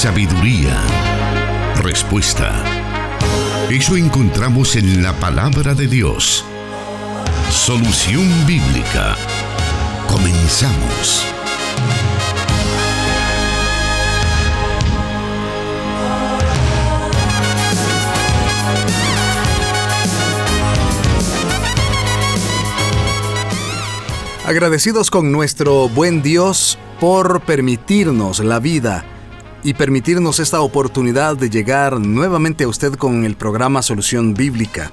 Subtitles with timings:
[0.00, 0.80] sabiduría,
[1.76, 2.64] respuesta.
[3.68, 6.42] Eso encontramos en la palabra de Dios.
[7.50, 9.14] Solución bíblica.
[10.08, 11.26] Comenzamos.
[24.46, 29.04] Agradecidos con nuestro buen Dios por permitirnos la vida
[29.62, 34.90] y permitirnos esta oportunidad de llegar nuevamente a usted con el programa Solución Bíblica.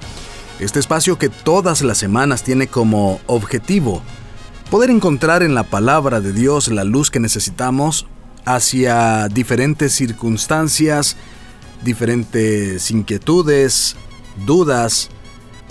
[0.60, 4.02] Este espacio que todas las semanas tiene como objetivo
[4.70, 8.06] poder encontrar en la palabra de Dios la luz que necesitamos
[8.44, 11.16] hacia diferentes circunstancias,
[11.82, 13.96] diferentes inquietudes,
[14.46, 15.10] dudas,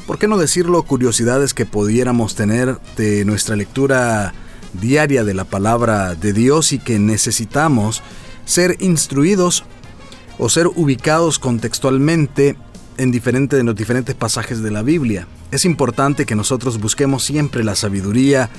[0.07, 4.33] por qué no decirlo, curiosidades que pudiéramos tener de nuestra lectura
[4.73, 8.01] diaria de la palabra de Dios y que necesitamos
[8.47, 9.63] ser instruidos
[10.39, 12.55] o ser ubicados contextualmente
[12.97, 15.27] en, diferente, en los diferentes pasajes de la Biblia.
[15.51, 18.49] Es importante que nosotros busquemos siempre la sabiduría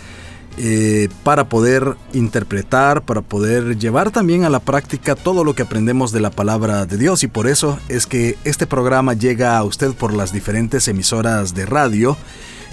[0.58, 6.12] eh, para poder interpretar, para poder llevar también a la práctica todo lo que aprendemos
[6.12, 7.22] de la palabra de Dios.
[7.22, 11.64] Y por eso es que este programa llega a usted por las diferentes emisoras de
[11.64, 12.16] radio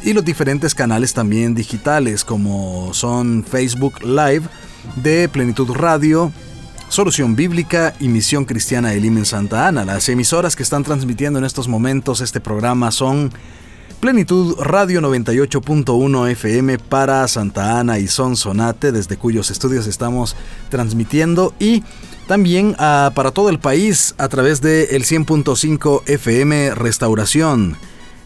[0.04, 4.44] y los diferentes canales también digitales como son Facebook Live
[4.96, 6.32] de Plenitud Radio,
[6.90, 9.84] Solución Bíblica y Misión Cristiana Elim en Santa Ana.
[9.86, 13.32] Las emisoras que están transmitiendo en estos momentos este programa son
[14.00, 20.36] Plenitud Radio 98.1 FM para Santa Ana y Sonsonate, desde cuyos estudios estamos
[20.70, 21.84] transmitiendo y
[22.28, 27.78] también ah, para todo el país a través de el 100.5 FM Restauración.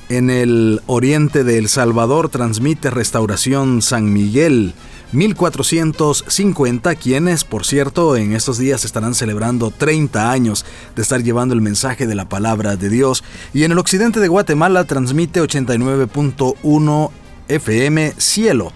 [0.09, 4.73] En el oriente de El Salvador transmite Restauración San Miguel
[5.11, 10.65] 1450, quienes, por cierto, en estos días estarán celebrando 30 años
[10.95, 13.23] de estar llevando el mensaje de la palabra de Dios.
[13.53, 17.09] Y en el occidente de Guatemala transmite 89.1
[17.47, 18.71] FM Cielo.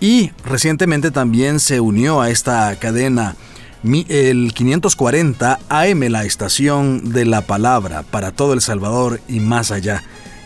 [0.00, 3.36] Y recientemente también se unió a esta cadena
[3.84, 10.02] el 540 AM, la estación de la palabra para todo El Salvador y más allá.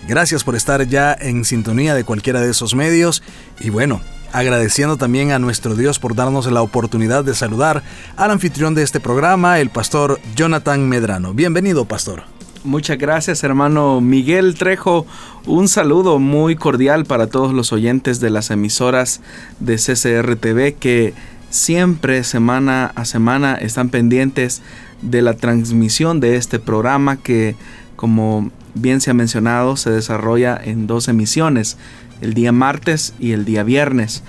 [0.09, 3.23] Gracias por estar ya en sintonía de cualquiera de esos medios
[3.59, 4.01] y bueno,
[4.33, 7.83] agradeciendo también a nuestro Dios por darnos la oportunidad de saludar
[8.17, 11.35] al anfitrión de este programa, el pastor Jonathan Medrano.
[11.35, 12.25] Bienvenido, pastor.
[12.65, 15.07] Muchas gracias, hermano Miguel Trejo.
[15.47, 19.21] Un saludo muy cordial para todos los oyentes de las emisoras
[19.61, 21.15] de CCRTV que
[21.51, 24.63] siempre, semana a semana, están pendientes
[25.01, 27.55] de la transmisión de este programa que,
[27.95, 31.77] como bien se ha mencionado, se desarrolla en dos emisiones
[32.21, 34.23] el día martes y el día viernes.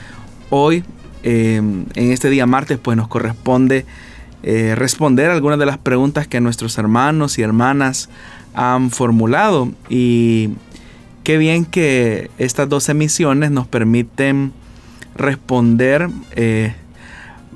[0.49, 0.83] Hoy,
[1.23, 3.85] em, en este día martes, pues nos corresponde
[4.43, 8.09] eh, responder algunas de las preguntas que nuestros hermanos y hermanas
[8.53, 9.71] han formulado.
[9.89, 10.51] Y
[11.23, 14.53] qué bien que estas dos emisiones nos permiten
[15.15, 16.75] responder eh,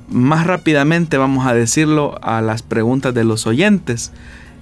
[0.09, 4.11] más rápidamente, vamos a decirlo, a las preguntas de los oyentes.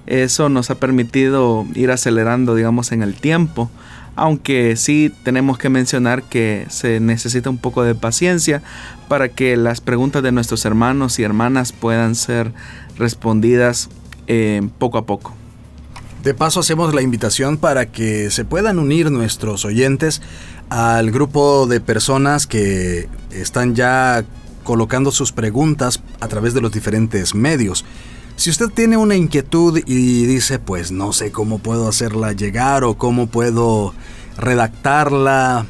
[0.06, 3.72] Eso nos ha permitido ir acelerando, digamos, en el tiempo
[4.20, 8.62] aunque sí tenemos que mencionar que se necesita un poco de paciencia
[9.08, 12.52] para que las preguntas de nuestros hermanos y hermanas puedan ser
[12.98, 13.90] respondidas
[14.28, 15.36] eh, poco a poco.
[16.24, 20.22] De paso hacemos la invitación para que se puedan unir nuestros oyentes
[20.70, 24.26] al grupo de personas que están ya
[24.66, 27.86] colocando sus preguntas a través de los diferentes medios.
[28.40, 32.98] Si usted tiene una inquietud y dice, pues no sé cómo puedo hacerla llegar o
[32.98, 33.94] cómo puedo
[34.38, 35.66] redactarla,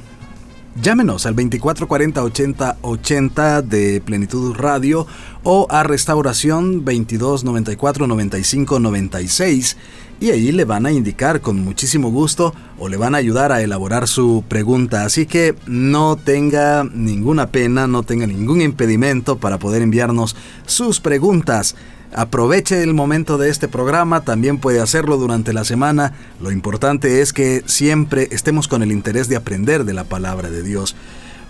[0.80, 5.08] llámenos al 2440 80 80 de Plenitud Radio
[5.42, 9.78] o a Restauración 22 94 95 96
[10.20, 13.64] y ahí le van a indicar con muchísimo gusto o le van a ayudar a
[13.64, 15.06] elaborar su pregunta.
[15.06, 20.36] Así que no tenga ninguna pena, no tenga ningún impedimento para poder enviarnos
[20.68, 21.76] sus preguntas.
[22.14, 26.14] Aproveche el momento de este programa, también puede hacerlo durante la semana.
[26.42, 30.64] Lo importante es que siempre estemos con el interés de aprender de la palabra de
[30.64, 30.96] Dios.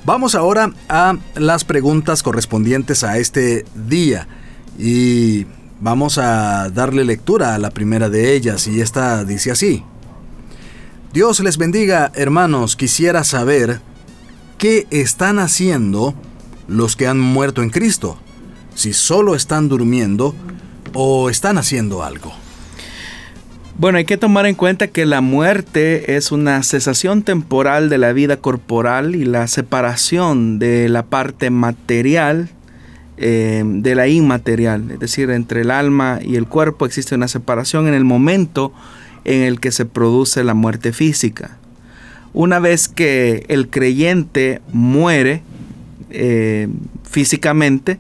[0.06, 4.28] Vamos ahora a las preguntas correspondientes a este día
[4.78, 5.46] y
[5.80, 9.84] vamos a darle lectura a la primera de ellas y esta dice así.
[11.14, 13.82] Dios les bendiga, hermanos, quisiera saber
[14.58, 16.14] qué están haciendo
[16.68, 18.20] los que han muerto en Cristo
[18.80, 20.34] si solo están durmiendo
[20.94, 22.32] o están haciendo algo.
[23.78, 28.14] Bueno, hay que tomar en cuenta que la muerte es una cesación temporal de la
[28.14, 32.48] vida corporal y la separación de la parte material
[33.18, 37.86] eh, de la inmaterial, es decir, entre el alma y el cuerpo existe una separación
[37.86, 38.72] en el momento
[39.26, 41.58] en el que se produce la muerte física.
[42.32, 45.42] Una vez que el creyente muere
[46.12, 46.70] eh,
[47.04, 48.00] físicamente,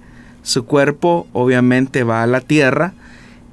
[0.50, 2.94] su cuerpo obviamente va a la tierra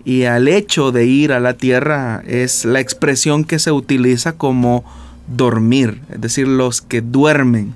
[0.06, 4.82] y al hecho de ir a la tierra es la expresión que se utiliza como
[5.26, 7.74] dormir, es decir, los que duermen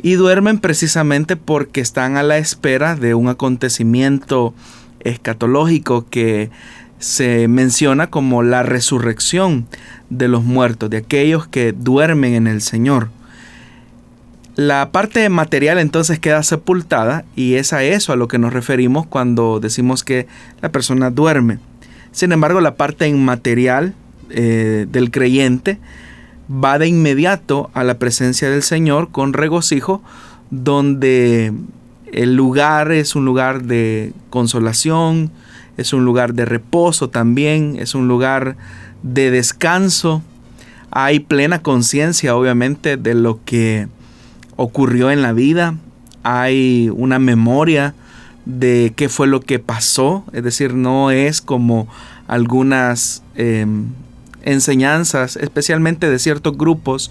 [0.00, 4.54] y duermen precisamente porque están a la espera de un acontecimiento
[5.00, 6.50] escatológico que
[7.00, 9.66] se menciona como la resurrección
[10.08, 13.08] de los muertos, de aquellos que duermen en el Señor.
[14.56, 19.06] La parte material entonces queda sepultada y es a eso a lo que nos referimos
[19.06, 20.26] cuando decimos que
[20.62, 21.58] la persona duerme.
[22.10, 23.94] Sin embargo, la parte inmaterial
[24.30, 25.78] eh, del creyente
[26.50, 30.02] va de inmediato a la presencia del Señor con regocijo,
[30.50, 31.52] donde
[32.10, 35.30] el lugar es un lugar de consolación,
[35.76, 38.56] es un lugar de reposo también, es un lugar
[39.02, 40.22] de descanso.
[40.90, 43.88] Hay plena conciencia, obviamente, de lo que
[44.56, 45.76] ocurrió en la vida.
[46.22, 47.94] Hay una memoria
[48.46, 50.24] de qué fue lo que pasó.
[50.32, 51.88] Es decir, no es como
[52.26, 53.88] algunas em,
[54.42, 57.10] enseñanzas, especialmente de ciertos grupos,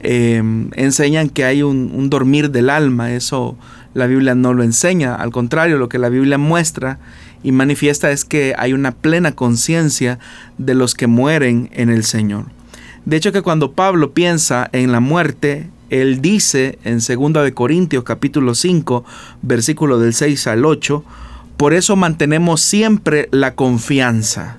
[0.00, 3.12] em, enseñan que hay un, dormir del alma.
[3.12, 3.56] Eso
[3.94, 5.14] la Biblia no lo enseña.
[5.14, 6.98] Al contrario, lo que la Biblia muestra
[7.42, 10.18] y manifiesta es que hay una plena conciencia
[10.58, 12.46] de los que mueren en el Señor.
[13.04, 15.68] De hecho que cuando Pablo piensa en la muerte,
[16.00, 19.04] él dice en 2 de Corintios capítulo 5,
[19.42, 21.04] versículo del 6 al 8,
[21.56, 24.58] por eso mantenemos siempre la confianza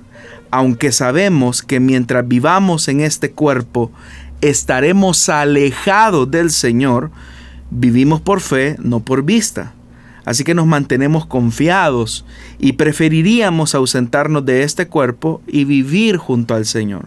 [0.50, 3.90] aunque sabemos que mientras vivamos en este cuerpo
[4.40, 7.10] estaremos alejados del Señor,
[7.70, 9.72] vivimos por fe, no por vista.
[10.24, 12.24] Así que nos mantenemos confiados
[12.58, 17.06] y preferiríamos ausentarnos de este cuerpo y vivir junto al Señor.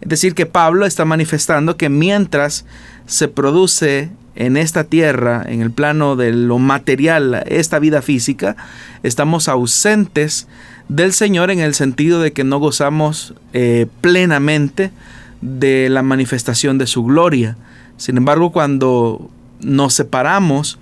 [0.00, 2.66] Es decir, que Pablo está manifestando que mientras
[3.08, 8.54] se produce en esta tierra, en el plano de lo material, esta vida física,
[9.02, 10.46] estamos ausentes
[10.88, 14.92] del Señor en el sentido de que no gozamos eh, plenamente
[15.40, 17.56] de la manifestación de su gloria.
[17.96, 19.28] Sin embargo, cuando
[19.60, 20.78] nos separamos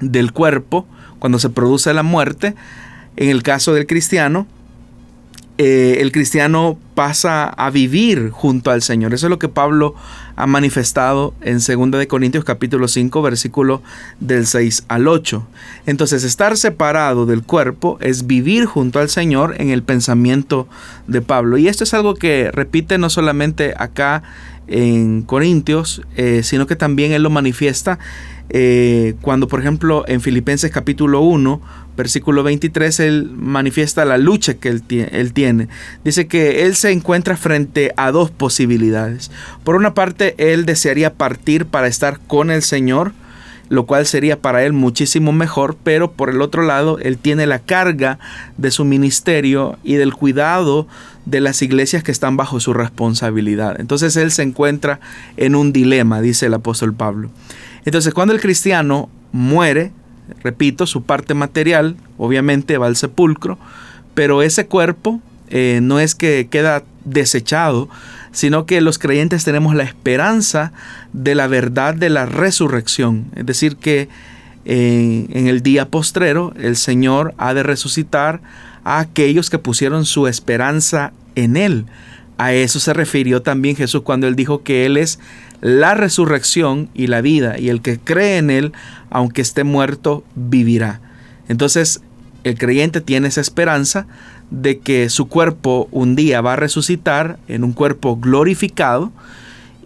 [0.00, 0.86] del cuerpo,
[1.18, 2.54] cuando se produce la muerte,
[3.16, 4.46] en el caso del cristiano,
[5.64, 9.14] eh, el cristiano pasa a vivir junto al Señor.
[9.14, 9.94] Eso es lo que Pablo
[10.34, 13.80] ha manifestado en 2 de Corintios capítulo 5 versículo
[14.18, 15.46] del 6 al 8.
[15.86, 20.66] Entonces, estar separado del cuerpo es vivir junto al Señor en el pensamiento
[21.06, 21.56] de Pablo.
[21.58, 24.24] Y esto es algo que repite no solamente acá
[24.66, 28.00] en Corintios, eh, sino que también él lo manifiesta
[28.54, 31.62] eh, cuando, por ejemplo, en Filipenses capítulo 1,
[31.96, 35.68] versículo 23, él manifiesta la lucha que él, tiene.
[36.04, 39.30] Dice que él se encuentra frente a dos posibilidades.
[39.64, 43.12] Por una parte, él desearía partir para estar con el Señor,
[43.68, 47.58] lo cual sería para él muchísimo mejor, pero por el otro lado, él tiene la
[47.58, 48.18] carga
[48.58, 50.86] de su ministerio y del cuidado
[51.24, 53.80] de las iglesias que están bajo su responsabilidad.
[53.80, 55.00] Entonces él se encuentra
[55.36, 57.30] en un dilema, dice el apóstol Pablo.
[57.84, 59.92] Entonces cuando el cristiano muere,
[60.42, 63.58] repito, su parte material obviamente va al sepulcro,
[64.14, 67.88] pero ese cuerpo eh, no es que queda desechado,
[68.32, 70.72] sino que los creyentes tenemos la esperanza
[71.12, 73.26] de la verdad de la resurrección.
[73.36, 74.08] Es decir, que
[74.64, 78.40] eh, en el día postrero el Señor ha de resucitar
[78.84, 81.86] a aquellos que pusieron su esperanza en Él.
[82.38, 85.18] A eso se refirió también Jesús cuando Él dijo que Él es
[85.62, 88.72] la resurrección y la vida, y el que cree en Él,
[89.08, 91.00] aunque esté muerto, vivirá.
[91.48, 92.02] Entonces,
[92.44, 94.06] el creyente tiene esa esperanza
[94.50, 99.12] de que su cuerpo un día va a resucitar en un cuerpo glorificado,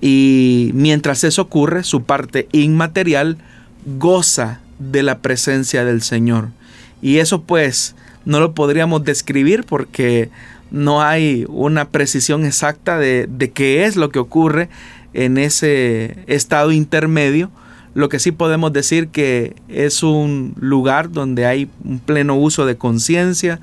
[0.01, 3.39] y mientras eso ocurre, su parte inmaterial
[3.99, 6.49] goza de la presencia del Señor.
[7.03, 10.31] Y eso pues no lo podríamos describir porque
[10.71, 14.69] no hay una precisión exacta de, qué es lo que ocurre
[15.17, 17.51] en ese estado intermedio.
[17.95, 22.77] Lo que sí podemos decir que es un lugar donde hay un pleno uso de
[22.77, 23.59] conciencia,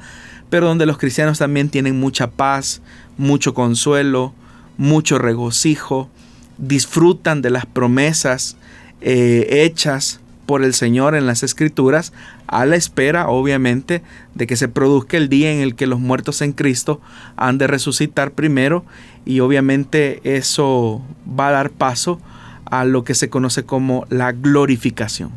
[0.50, 2.81] pero donde los cristianos también tienen mucha paz,
[3.17, 4.33] mucho consuelo,
[4.77, 6.10] mucho regocijo,
[6.57, 8.57] disfrutan de las promesas
[9.01, 12.13] eh, hechas por el Señor en las Escrituras,
[12.48, 14.01] a la espera, obviamente,
[14.33, 17.00] de que se produzca el día en el que los muertos en Cristo
[17.36, 18.83] han de resucitar primero
[19.25, 22.20] y obviamente eso va a dar paso
[22.65, 25.32] a lo que se conoce como la glorificación.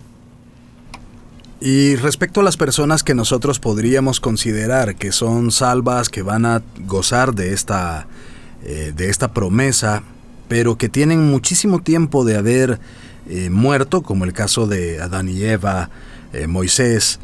[1.61, 6.63] Y respecto a las personas que nosotros podríamos considerar que son salvas, que van a
[6.87, 8.07] gozar de esta,
[8.63, 10.03] eh, de esta promesa,
[10.49, 12.79] pero que tienen muchísimo tiempo de haber
[13.29, 15.91] eh, muerto, como el caso de Adán y Eva,
[16.33, 17.19] eh, Moisés,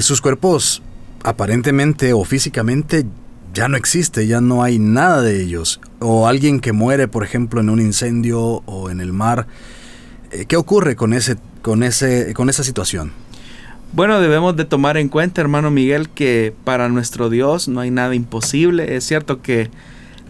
[0.00, 0.82] sus cuerpos
[1.24, 3.04] aparentemente o físicamente
[3.58, 5.80] ya no existe, ya no hay nada de ellos.
[5.98, 9.48] O alguien que muere, por ejemplo, en un incendio o en el mar.
[10.46, 13.12] ¿Qué ocurre con ese con, ese, con esa situación?
[13.92, 18.14] Bueno, debemos de tomar en cuenta, hermano Miguel, que para nuestro Dios no hay nada
[18.14, 18.96] imposible.
[18.96, 19.70] Es cierto que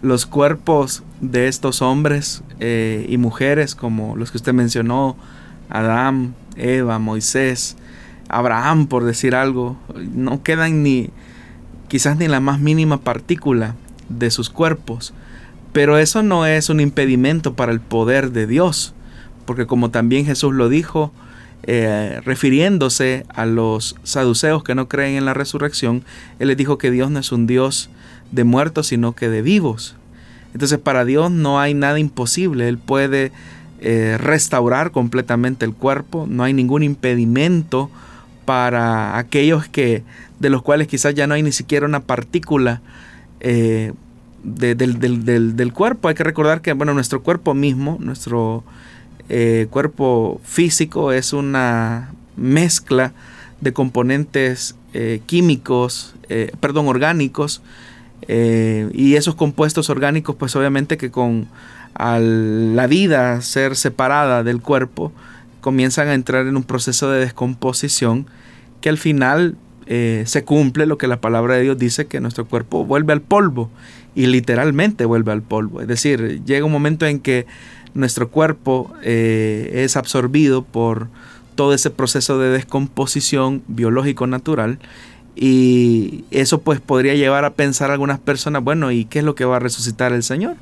[0.01, 5.17] los cuerpos de estos hombres eh, y mujeres, como los que usted mencionó,
[5.69, 7.77] Adán, Eva, Moisés,
[8.27, 9.77] Abraham, por decir algo,
[10.13, 11.09] no quedan ni
[11.89, 13.75] quizás ni la más mínima partícula
[14.07, 15.13] de sus cuerpos.
[15.73, 18.93] Pero eso no es un impedimento para el poder de Dios,
[19.45, 21.11] porque como también Jesús lo dijo,
[21.63, 26.03] eh, refiriéndose a los saduceos que no creen en la resurrección,
[26.39, 27.89] Él les dijo que Dios no es un Dios
[28.31, 29.95] de muertos, sino que de vivos.
[30.53, 33.31] Entonces para Dios no hay nada imposible, Él puede
[33.81, 37.91] eh, restaurar completamente el cuerpo, no hay ningún impedimento
[38.49, 40.01] para aquellos que
[40.39, 42.81] de los cuales quizás ya no hay ni siquiera una partícula
[43.41, 43.93] eh,
[44.41, 46.07] del, cuerpo.
[46.07, 48.63] Hay que recordar que bueno, nuestro cuerpo mismo, nuestro
[49.29, 53.13] eh, cuerpo físico es una mezcla
[53.61, 56.15] de componentes eh, químicos,
[56.59, 57.61] perdón, orgánicos,
[58.27, 61.47] y esos compuestos orgánicos, pues obviamente que con
[61.95, 65.11] la vida ser separada del cuerpo,
[65.61, 68.25] comienzan a entrar en un proceso de descomposición
[68.81, 69.55] que al final
[69.87, 73.71] se cumple lo que la palabra de Dios dice, que nuestro cuerpo vuelve al polvo,
[74.15, 75.81] y literalmente vuelve al polvo.
[75.81, 77.45] Es decir, llega un momento en que
[77.93, 81.07] nuestro cuerpo eh, es absorbido por
[81.55, 84.79] todo ese proceso de descomposición biológico natural
[85.35, 89.35] y eso pues podría llevar a pensar a algunas personas, bueno, ¿y qué es lo
[89.35, 90.55] que va a resucitar el Señor?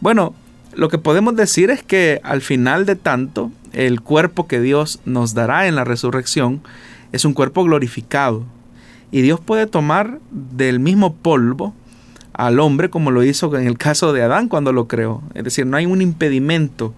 [0.00, 0.34] Bueno,
[0.74, 5.34] lo que podemos decir es que al final de tanto, el cuerpo que Dios nos
[5.34, 6.62] dará en la resurrección
[7.16, 8.44] es un cuerpo glorificado.
[9.10, 11.74] Y Dios puede tomar del mismo polvo
[12.32, 15.22] al hombre como lo hizo en el caso de Adán cuando lo creó.
[15.34, 16.94] Es decir, no hay un impedimento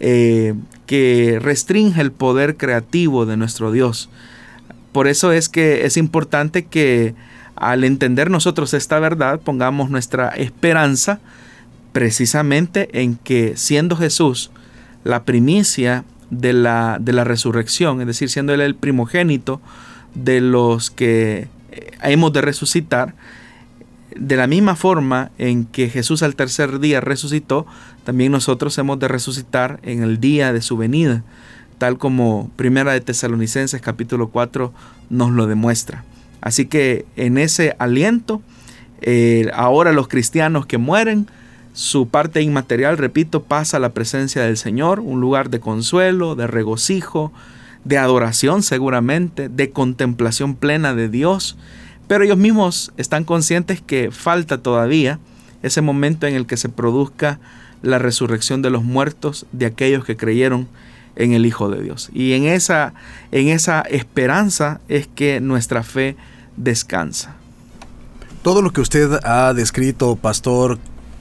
[0.00, 0.54] eh,
[0.86, 4.10] que restringe el poder creativo de nuestro Dios.
[4.92, 7.14] Por eso es que es importante que
[7.54, 11.20] al entender nosotros esta verdad pongamos nuestra esperanza
[11.92, 14.50] precisamente en que siendo Jesús
[15.04, 19.60] la primicia de la, de la resurrección, es decir, siendo Él el primogénito
[20.14, 23.14] de los que eh, hemos de resucitar,
[24.14, 27.66] de la misma forma en que Jesús al tercer día resucitó,
[28.04, 31.22] también nosotros hemos de resucitar en el día de su venida,
[31.78, 34.72] tal como Primera de Tesalonicenses capítulo 4
[35.10, 36.04] nos lo demuestra.
[36.40, 38.40] Así que en ese aliento,
[39.02, 41.28] eh, ahora los cristianos que mueren,
[41.76, 46.46] su parte inmaterial, repito, pasa a la presencia del Señor, un lugar de consuelo, de
[46.46, 47.32] regocijo,
[47.84, 51.56] de adoración seguramente, de contemplación plena de Dios
[52.06, 55.18] pero ellos mismos están conscientes que falta todavía
[55.62, 57.40] ese momento en el que se produzca
[57.82, 60.68] la resurrección de los muertos de aquellos que creyeron
[61.16, 62.10] en el Hijo de Dios.
[62.12, 62.94] Y en esa,
[63.32, 66.16] en esa esperanza es que nuestra fe
[66.56, 67.34] descansa.
[68.42, 70.78] Todo lo que usted ha descrito, pastor,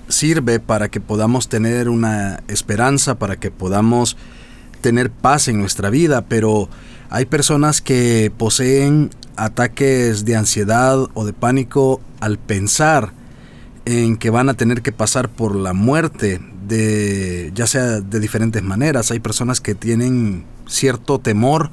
[0.07, 4.17] sirve para que podamos tener una esperanza, para que podamos
[4.81, 6.69] tener paz en nuestra vida, pero
[7.09, 13.11] hay personas que poseen ataques de ansiedad o de pánico al pensar
[13.85, 18.63] en que van a tener que pasar por la muerte de ya sea de diferentes
[18.63, 19.11] maneras.
[19.11, 21.69] Hay personas que tienen cierto temor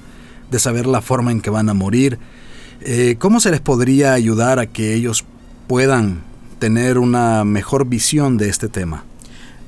[0.50, 2.18] de saber la forma en que van a morir.
[2.82, 5.24] Eh, ¿Cómo se les podría ayudar a que ellos
[5.66, 6.22] puedan
[6.62, 9.02] tener una mejor visión de este tema?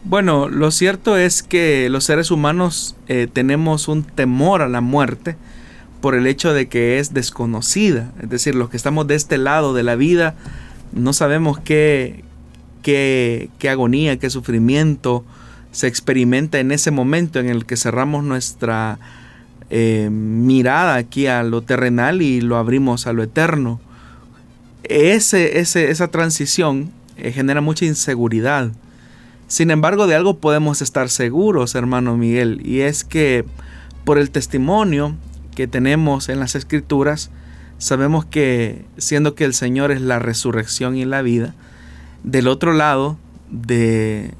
[0.04, 5.34] Bueno, lo cierto es que los seres humanos eh, tenemos un temor a la muerte
[6.00, 8.12] por el hecho de que es desconocida.
[8.22, 10.36] Es decir, los que estamos de este lado de la vida
[10.92, 12.22] no sabemos qué,
[12.82, 15.24] qué, qué agonía, qué sufrimiento
[15.72, 19.00] se experimenta en ese momento en el que cerramos nuestra
[19.68, 23.80] eh, mirada aquí a lo terrenal y lo abrimos a lo eterno.
[24.88, 28.70] Ese, esa transición eh, genera mucha inseguridad.
[29.46, 33.44] Sin embargo, de algo podemos estar seguros, hermano Miguel, y es que
[34.04, 35.16] por el testimonio
[35.54, 37.30] que tenemos en las escrituras,
[37.78, 41.54] sabemos que siendo que el Señor es la resurrección y la vida,
[42.22, 43.18] del otro lado
[43.50, 44.32] de,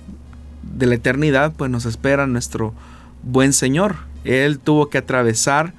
[0.63, 2.75] de la eternidad, pues nos espera nuestro
[3.23, 3.97] buen Señor.
[4.25, 5.75] Él tuvo que atravesar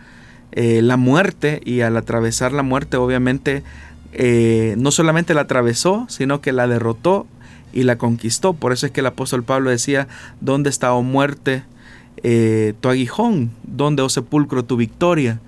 [0.52, 3.64] eh, la muerte y al atravesar la muerte obviamente
[4.18, 7.28] eh, no solamente la atravesó, sino que la derrotó
[7.74, 8.54] y la conquistó.
[8.54, 10.08] Por eso es que el apóstol Pablo decía,
[10.40, 11.64] ¿dónde está, oh muerte,
[12.24, 13.52] eh, tu aguijón?
[13.64, 15.42] ¿Dónde, oh sepulcro, tu victoria?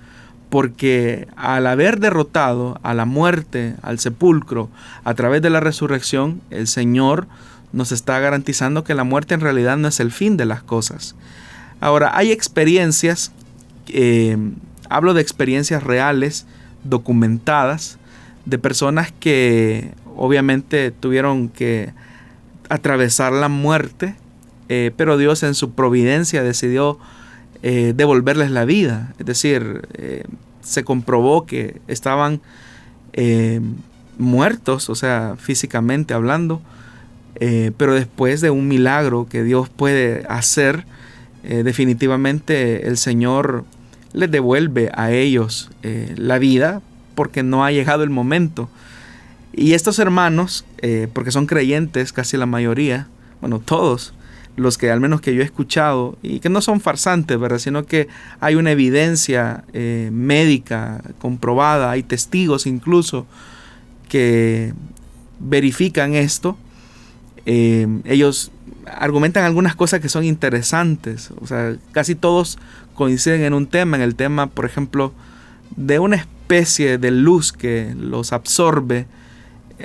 [0.50, 4.68] Porque al haber derrotado a la muerte, al sepulcro,
[5.02, 7.26] a través de la resurrección, el Señor
[7.72, 11.14] nos está garantizando que la muerte en realidad no es el fin de las cosas.
[11.80, 13.32] Ahora, hay experiencias,
[13.88, 14.36] eh,
[14.90, 16.44] hablo de experiencias reales,
[16.84, 17.98] documentadas,
[18.48, 21.92] de personas que obviamente tuvieron que
[22.68, 24.14] atravesar la muerte,
[24.68, 26.98] eh, pero Dios en su providencia decidió
[27.62, 29.14] eh, devolverles la vida.
[29.18, 29.82] Es decir,
[30.60, 32.40] se comprobó que estaban
[34.18, 36.60] muertos, o sea, físicamente hablando,
[37.36, 40.84] eh, pero después de un milagro que Dios puede hacer,
[41.44, 43.64] eh, definitivamente el Señor
[44.12, 46.82] les devuelve a ellos eh, la vida
[47.18, 48.68] porque no ha llegado el momento.
[49.52, 50.64] Y estos hermanos,
[51.12, 53.08] porque son creyentes casi la mayoría,
[53.40, 54.14] bueno, todos,
[54.54, 57.58] los que al menos que yo he escuchado, y que no son farsantes, ¿verdad?
[57.58, 58.06] Sino que
[58.38, 59.64] hay una evidencia
[60.12, 63.26] médica comprobada, hay testigos incluso
[64.08, 64.72] que
[65.40, 66.56] verifican esto,
[67.46, 68.52] eh, ellos
[68.86, 71.30] argumentan algunas cosas que son interesantes.
[71.40, 72.58] O sea, casi todos
[72.94, 75.12] coinciden en un tema, en el tema, por ejemplo,
[75.76, 79.06] de una especie de luz que los absorbe,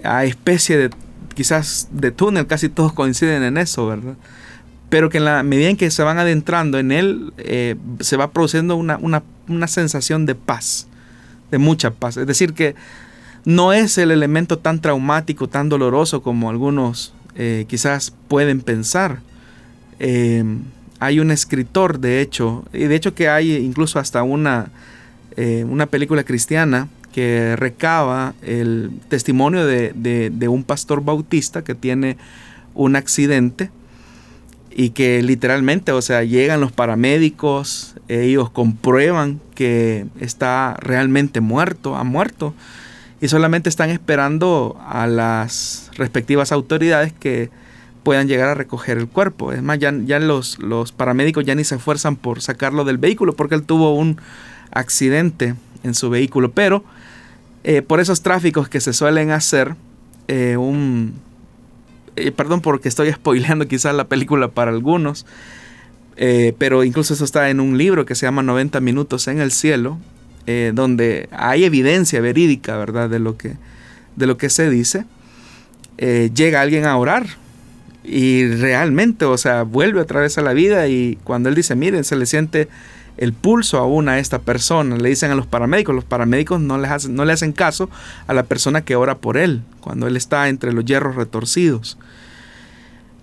[0.03, 0.89] a especie de
[1.35, 4.15] quizás de túnel, casi todos coinciden en eso, ¿verdad?
[4.89, 8.31] Pero que en la medida en que se van adentrando en él, eh, se va
[8.31, 8.99] produciendo una,
[9.47, 10.87] una sensación de paz,
[11.51, 12.17] de mucha paz.
[12.17, 12.75] Es decir, que
[13.45, 19.19] no es el elemento tan traumático, tan doloroso como algunos eh, quizás pueden pensar.
[19.99, 20.43] Eh,
[20.99, 24.69] hay un escritor, de hecho, y de hecho que hay incluso hasta una,
[25.37, 32.17] eh, una película cristiana que recaba el testimonio de, un pastor bautista que tiene
[32.73, 33.69] un accidente
[34.75, 42.03] y que literalmente, o sea, llegan los paramédicos, ellos comprueban que está realmente muerto, ha
[42.03, 42.55] muerto
[43.21, 47.51] y solamente están esperando a las respectivas autoridades que
[48.03, 49.53] puedan llegar a recoger el cuerpo.
[49.53, 53.55] Es más, ya, los, los paramédicos ya ni se esfuerzan por sacarlo del vehículo porque
[53.55, 54.17] él tuvo un
[54.73, 56.51] accidente en su vehículo.
[56.51, 56.83] Pero
[57.63, 59.75] eh, por esos tráficos que se suelen hacer,
[60.27, 61.13] eh, un...
[62.15, 65.25] Eh, perdón porque estoy spoileando quizás la película para algunos,
[66.59, 69.97] pero incluso eso está en un libro que se llama 90 minutos en el cielo,
[70.73, 73.09] donde hay evidencia verídica, ¿verdad?
[73.09, 73.55] De lo que,
[74.15, 75.05] de lo que se dice,
[75.97, 77.25] llega alguien a orar
[78.03, 82.03] y realmente, o sea, vuelve otra vez a la vida y cuando él dice, miren,
[82.03, 82.67] se le siente
[83.17, 86.91] el pulso aún a esta persona, le dicen a los paramédicos, los paramédicos no, les
[86.91, 87.89] hacen, no le hacen caso
[88.27, 91.97] a la persona que ora por él, cuando él está entre los hierros retorcidos.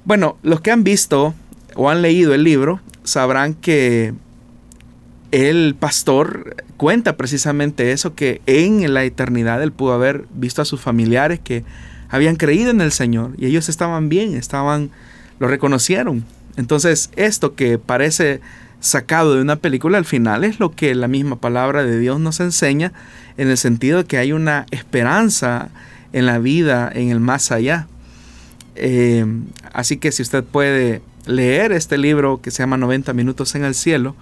[0.04, 1.34] Bueno, los que han visto
[1.74, 4.14] o han leído el libro sabrán que
[5.30, 10.80] el pastor cuenta precisamente eso, que en la eternidad él pudo haber visto a sus
[10.80, 11.64] familiares que
[12.08, 14.90] habían creído en el Señor y ellos estaban bien, estaban,
[15.38, 16.24] lo reconocieron.
[16.56, 18.40] Entonces esto que parece
[18.80, 22.40] sacado de una película al final es lo que la misma palabra de Dios nos
[22.40, 22.92] enseña
[23.36, 25.68] en el sentido de que hay una esperanza
[26.12, 27.86] en la vida, en el más allá.
[28.74, 29.24] Eh,
[29.72, 33.74] así que si usted puede leer este libro que se llama 90 minutos en el
[33.74, 34.16] cielo,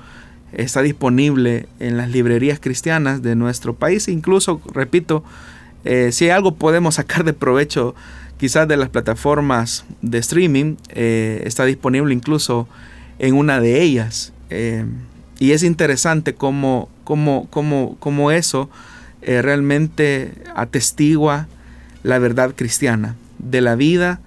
[0.53, 4.09] está disponible en las librerías cristianas de nuestro país.
[4.09, 5.25] Incluso, repito,
[5.85, 7.94] eh, si algo podemos sacar de provecho
[8.38, 12.68] quizás de las plataformas de streaming, eh, está disponible incluso
[13.18, 14.33] en una de ellas.
[14.50, 14.84] Eh,
[15.38, 18.70] y es interesante cómo, cómo, cómo, cómo eso
[19.20, 21.48] realmente atestigua
[22.02, 24.20] la verdad cristiana de la vida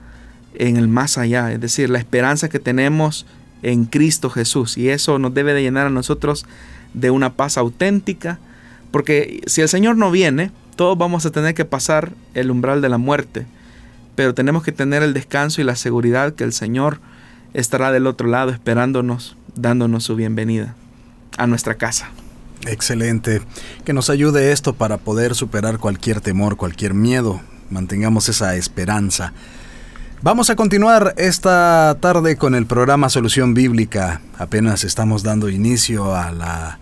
[0.54, 3.26] en el más allá, es decir, la esperanza que tenemos
[3.64, 4.78] en Cristo Jesús.
[4.78, 6.46] Y eso nos debe de llenar a nosotros
[6.94, 8.40] de una paz auténtica,
[8.92, 12.90] porque si el Señor no viene, todos vamos a tener que pasar el umbral de
[12.90, 13.46] la muerte,
[14.16, 17.00] pero tenemos que tener el descanso y la seguridad que el Señor
[17.54, 20.76] estará del otro lado esperándonos, dándonos su bienvenida
[21.38, 22.10] a nuestra casa.
[22.68, 23.42] Excelente.
[23.86, 27.42] Que nos ayude esto para poder superar cualquier temor, cualquier miedo.
[27.70, 29.34] Mantengamos esa esperanza.
[30.22, 34.22] Vamos a continuar esta tarde con el programa Solución Bíblica.
[34.38, 36.80] Apenas estamos dando inicio a la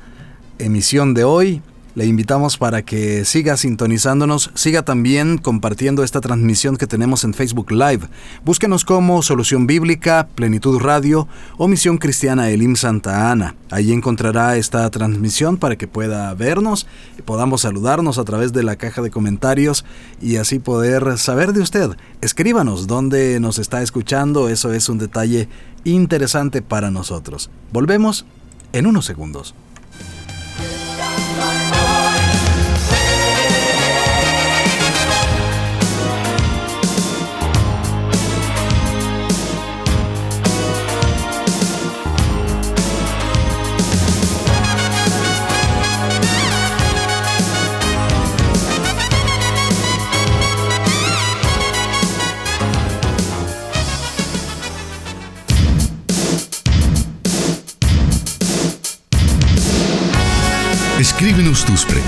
[0.58, 1.62] emisión de hoy
[1.95, 7.71] Le invitamos para que siga sintonizándonos, siga también compartiendo esta transmisión que tenemos en Facebook
[7.71, 8.08] Live.
[8.45, 13.56] Búsquenos como Solución Bíblica, Plenitud Radio o Misión Cristiana Elim Santa Ana.
[13.71, 16.86] Ahí encontrará esta transmisión para que pueda vernos
[17.17, 19.84] y podamos saludarnos a través de la caja de comentarios
[20.21, 21.89] y así poder saber de usted.
[22.21, 25.49] Escríbanos dónde nos está escuchando, eso es un detalle
[25.86, 27.49] interesante para nosotros.
[27.73, 28.25] Volvemos
[28.73, 29.56] en unos segundos.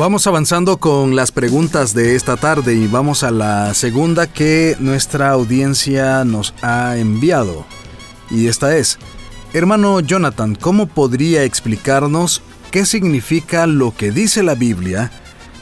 [0.00, 5.28] Vamos avanzando con las preguntas de esta tarde y vamos a la segunda que nuestra
[5.28, 7.66] audiencia nos ha enviado.
[8.30, 8.98] Y esta es,
[9.52, 15.10] hermano Jonathan, ¿cómo podría explicarnos qué significa lo que dice la Biblia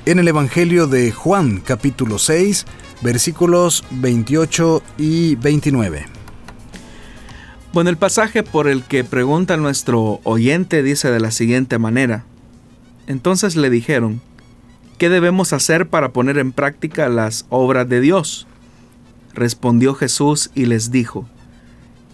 [0.07, 2.65] en el Evangelio de Juan capítulo 6
[3.01, 6.07] versículos 28 y 29?
[7.73, 12.25] Bueno, el pasaje por el que pregunta nuestro oyente dice de la siguiente manera.
[13.09, 14.21] Entonces le dijeron,
[14.99, 18.47] ¿qué debemos hacer para poner en práctica las obras de Dios?
[19.33, 21.27] Respondió Jesús y les dijo,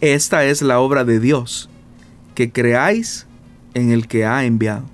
[0.00, 1.68] Esta es la obra de Dios,
[2.36, 3.26] que creáis
[3.74, 4.84] en el que ha enviado.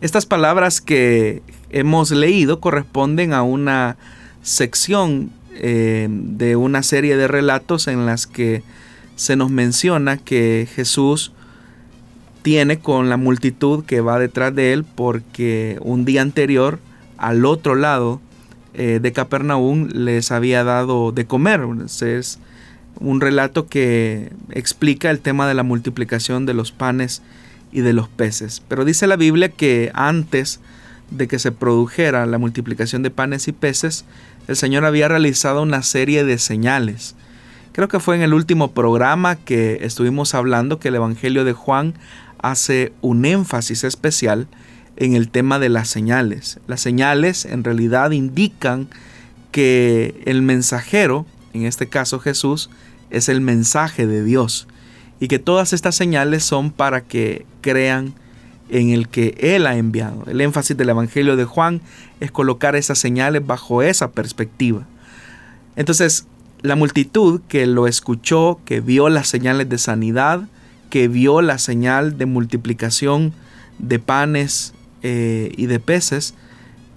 [0.00, 3.96] Estas palabras que hemos leído corresponden a una
[4.42, 8.64] sección eh, de una serie de relatos en las que
[9.14, 11.32] se nos menciona que Jesús
[12.42, 16.78] tiene con la multitud que va detrás de él porque un día anterior
[17.16, 18.20] al otro lado
[18.74, 21.60] eh, de Capernaum les había dado de comer.
[22.00, 22.38] Es
[22.98, 27.22] un relato que explica el tema de la multiplicación de los panes
[27.70, 28.62] y de los peces.
[28.68, 30.60] Pero dice la Biblia que antes
[31.10, 34.04] de que se produjera la multiplicación de panes y peces,
[34.48, 37.14] el Señor había realizado una serie de señales.
[37.72, 41.94] Creo que fue en el último programa que estuvimos hablando que el Evangelio de Juan
[42.42, 44.48] hace un énfasis especial
[44.96, 46.58] en el tema de las señales.
[46.66, 48.88] Las señales en realidad indican
[49.50, 52.70] que el mensajero, en este caso Jesús,
[53.10, 54.66] es el mensaje de Dios
[55.20, 58.14] y que todas estas señales son para que crean
[58.68, 60.24] en el que Él ha enviado.
[60.26, 61.80] El énfasis del Evangelio de Juan
[62.20, 64.86] es colocar esas señales bajo esa perspectiva.
[65.76, 66.26] Entonces,
[66.62, 70.48] la multitud que lo escuchó, que vio las señales de sanidad,
[70.92, 73.32] que vio la señal de multiplicación
[73.78, 76.34] de panes eh, y de peces,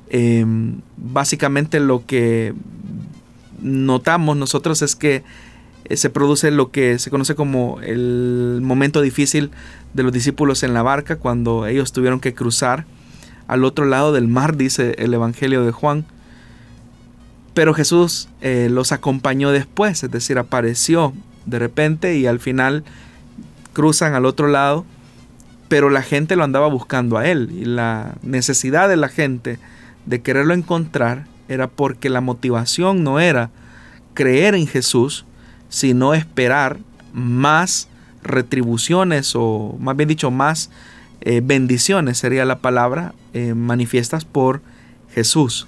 [0.09, 2.53] em, básicamente lo que
[3.61, 5.23] notamos nosotros es que
[5.85, 9.51] eh, se produce lo que se conoce como el momento difícil
[9.93, 12.83] de los discípulos en la barca cuando ellos tuvieron que cruzar
[13.47, 16.03] al otro lado del mar, dice el Evangelio de Juan.
[17.53, 21.13] Pero Jesús eh, los acompañó después, es decir, apareció
[21.45, 22.83] de repente y al final
[23.75, 24.85] cruzan al otro lado,
[25.67, 29.59] pero la gente lo andaba buscando a él y la necesidad de la gente
[30.05, 33.51] de quererlo encontrar era porque la motivación no era
[34.13, 35.25] creer en Jesús,
[35.69, 36.79] sino esperar
[37.13, 37.89] más
[38.23, 40.71] retribuciones o más bien dicho más
[41.21, 44.61] eh, bendiciones sería la palabra eh, manifiestas por
[45.13, 45.67] Jesús.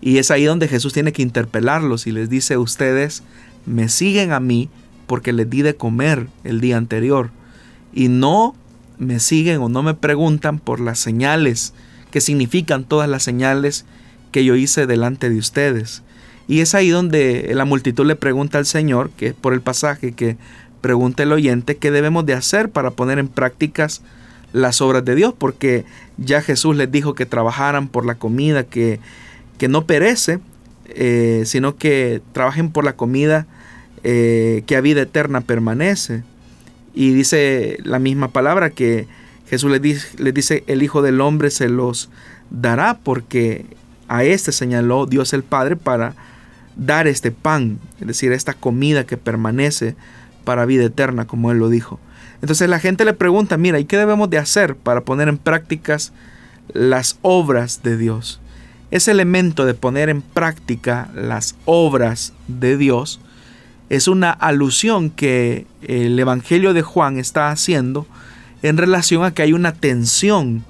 [0.00, 3.22] Y es ahí donde Jesús tiene que interpelarlos y les dice, ustedes
[3.66, 4.68] me siguen a mí
[5.10, 7.30] porque les di de comer el día anterior.
[7.92, 8.54] Y no
[8.96, 11.74] me siguen o no me preguntan por las señales,
[12.12, 13.86] que significan todas las señales
[14.30, 16.04] que yo hice delante de ustedes.
[16.46, 20.12] Y es ahí donde la multitud le pregunta al Señor, que es por el pasaje
[20.12, 20.36] que
[20.80, 24.02] pregunta el oyente, qué debemos de hacer para poner en prácticas
[24.52, 25.84] las obras de Dios, porque
[26.18, 29.00] ya Jesús les dijo que trabajaran por la comida que,
[29.58, 30.38] que no perece,
[30.86, 33.48] eh, sino que trabajen por la comida
[34.04, 36.22] eh, que a vida eterna permanece.
[36.94, 39.06] Y dice la misma palabra que
[39.48, 42.08] Jesús les dice, dice, el Hijo del Hombre se los
[42.50, 43.64] dará porque
[44.08, 46.14] a este señaló Dios el Padre para
[46.76, 49.94] dar este pan, es decir, esta comida que permanece
[50.44, 52.00] para vida eterna, como Él lo dijo.
[52.42, 56.12] Entonces la gente le pregunta, mira, ¿y qué debemos de hacer para poner en prácticas
[56.72, 58.40] las obras de Dios?
[58.90, 63.20] Ese elemento de poner en práctica las obras de Dios
[63.90, 68.06] es una alusión que el Evangelio de Juan está haciendo
[68.62, 70.64] en relación a que hay una tensión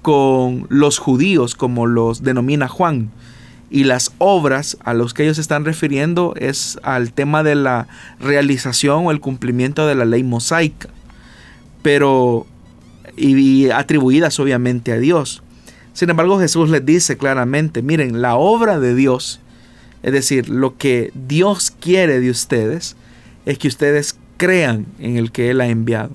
[0.00, 3.10] con los judíos, como los denomina Juan.
[3.68, 7.88] Y las obras a los que ellos están refiriendo es al tema de la
[8.20, 10.88] realización o el cumplimiento de la ley mosaica,
[11.82, 12.46] pero
[13.16, 15.42] y, atribuidas obviamente a Dios.
[15.94, 19.40] Sin embargo, Jesús les dice claramente, miren, la obra de Dios,
[20.02, 22.96] es decir, lo que Dios quiere de ustedes,
[23.46, 26.10] es que ustedes crean en el que Él ha enviado.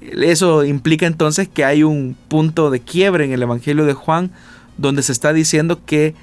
[0.00, 4.30] Eso implica entonces que hay un punto de quiebre en el Evangelio de Juan
[4.78, 6.14] donde se está diciendo que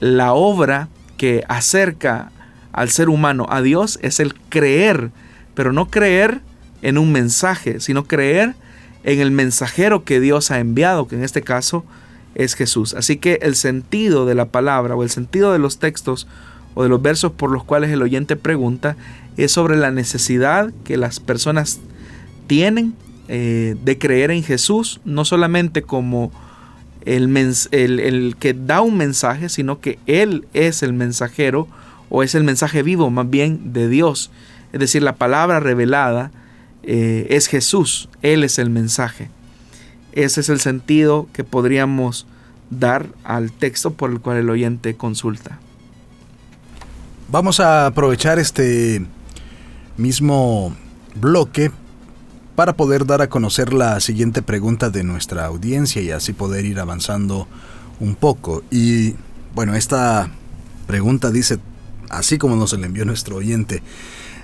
[0.00, 2.32] la obra que acerca
[2.72, 5.10] al ser humano a Dios es el creer,
[5.54, 6.40] pero no creer
[6.82, 8.54] en un mensaje, sino creer
[9.04, 11.84] en el mensajero que Dios ha enviado, que en este caso
[12.34, 12.94] es Jesús.
[12.94, 16.26] Así que el sentido de la palabra o el sentido de los textos
[16.74, 18.96] o de los versos por los cuales el oyente pregunta
[19.36, 21.80] es sobre la necesidad que las personas
[22.46, 22.94] tienen
[23.28, 26.32] eh, de creer en Jesús, no solamente como
[27.04, 31.66] el, que da un mensaje, sino que Él es el mensajero
[32.10, 34.30] o es el mensaje vivo más bien de Dios.
[34.72, 36.30] Es decir, la palabra revelada
[36.82, 39.28] eh, es Jesús, Él es el mensaje.
[40.12, 42.26] Ese es el sentido que podríamos
[42.70, 45.58] dar al texto por el cual el oyente consulta.
[47.28, 49.06] Vamos a aprovechar este
[49.96, 50.74] mismo
[51.14, 51.70] bloque
[52.54, 56.78] para poder dar a conocer la siguiente pregunta de nuestra audiencia y así poder ir
[56.78, 57.48] avanzando
[58.00, 58.62] un poco.
[58.70, 59.14] Y
[59.54, 60.30] bueno, esta
[60.86, 61.58] pregunta dice,
[62.10, 63.82] así como nos la envió nuestro oyente,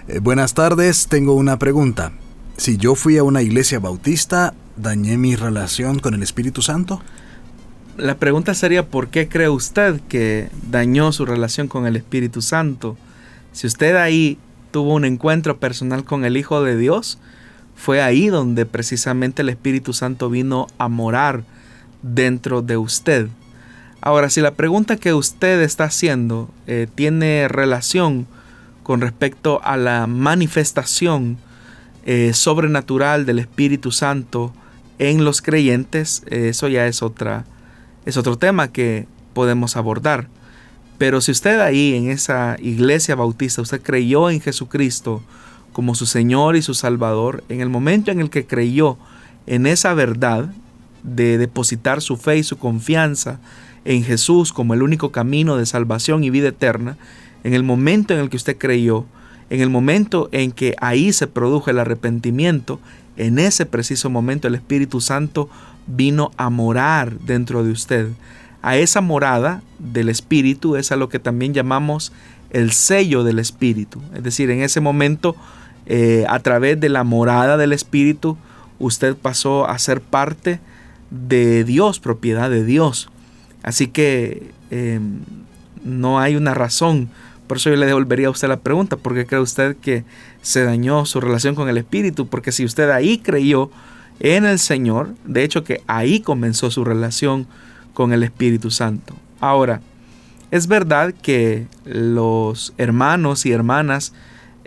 [0.08, 2.12] eh, buenas tardes, tengo una pregunta.
[2.56, 7.02] Si yo fui a una iglesia bautista, ¿dañé mi relación con el Espíritu Santo?
[7.96, 12.96] La pregunta sería, ¿por qué cree usted que dañó su relación con el Espíritu Santo?
[13.52, 14.38] Si usted ahí
[14.70, 17.18] tuvo un encuentro personal con el Hijo de Dios,
[17.74, 21.42] fue ahí donde precisamente el Espíritu Santo vino a morar
[22.02, 23.28] dentro de usted.
[24.00, 28.28] Ahora, si la pregunta que usted está haciendo eh, tiene relación
[28.84, 31.36] con respecto a la manifestación
[32.04, 34.52] eh, sobrenatural del Espíritu Santo
[34.98, 37.44] en los creyentes, eh, eso ya es, otra,
[38.04, 40.28] es otro tema que podemos abordar.
[40.98, 45.22] Pero si usted ahí en esa iglesia bautista, usted creyó en Jesucristo,
[45.72, 48.98] como su Señor y su Salvador, en el momento en el que creyó
[49.46, 50.52] en esa verdad
[51.04, 53.38] de depositar su fe y su confianza
[53.84, 56.96] en Jesús como el único camino de salvación y vida eterna,
[57.44, 59.06] en el momento en el que usted creyó,
[59.50, 62.80] en el momento en que ahí se produjo el arrepentimiento,
[63.18, 65.50] en ese preciso momento el Espíritu Santo
[65.86, 68.08] vino a morar dentro de usted.
[68.62, 72.12] A esa morada del Espíritu es a lo que también llamamos
[72.50, 74.00] el sello del Espíritu.
[74.14, 75.36] Es decir, en ese momento
[75.86, 78.36] eh, a través de la morada del Espíritu,
[78.78, 80.60] usted pasó a ser parte
[81.10, 83.08] de Dios, propiedad de Dios.
[83.64, 85.20] Así que em,
[85.82, 87.08] no hay una razón.
[87.48, 90.04] Por eso yo le devolvería a usted la pregunta, ¿por qué cree usted que
[90.42, 92.26] se dañó su relación con el Espíritu?
[92.26, 93.70] Porque si usted ahí creyó
[94.20, 97.46] en el Señor, de hecho que ahí comenzó su relación
[97.94, 99.14] con el Espíritu Santo.
[99.40, 99.80] Ahora,
[100.50, 104.12] es verdad que los hermanos y hermanas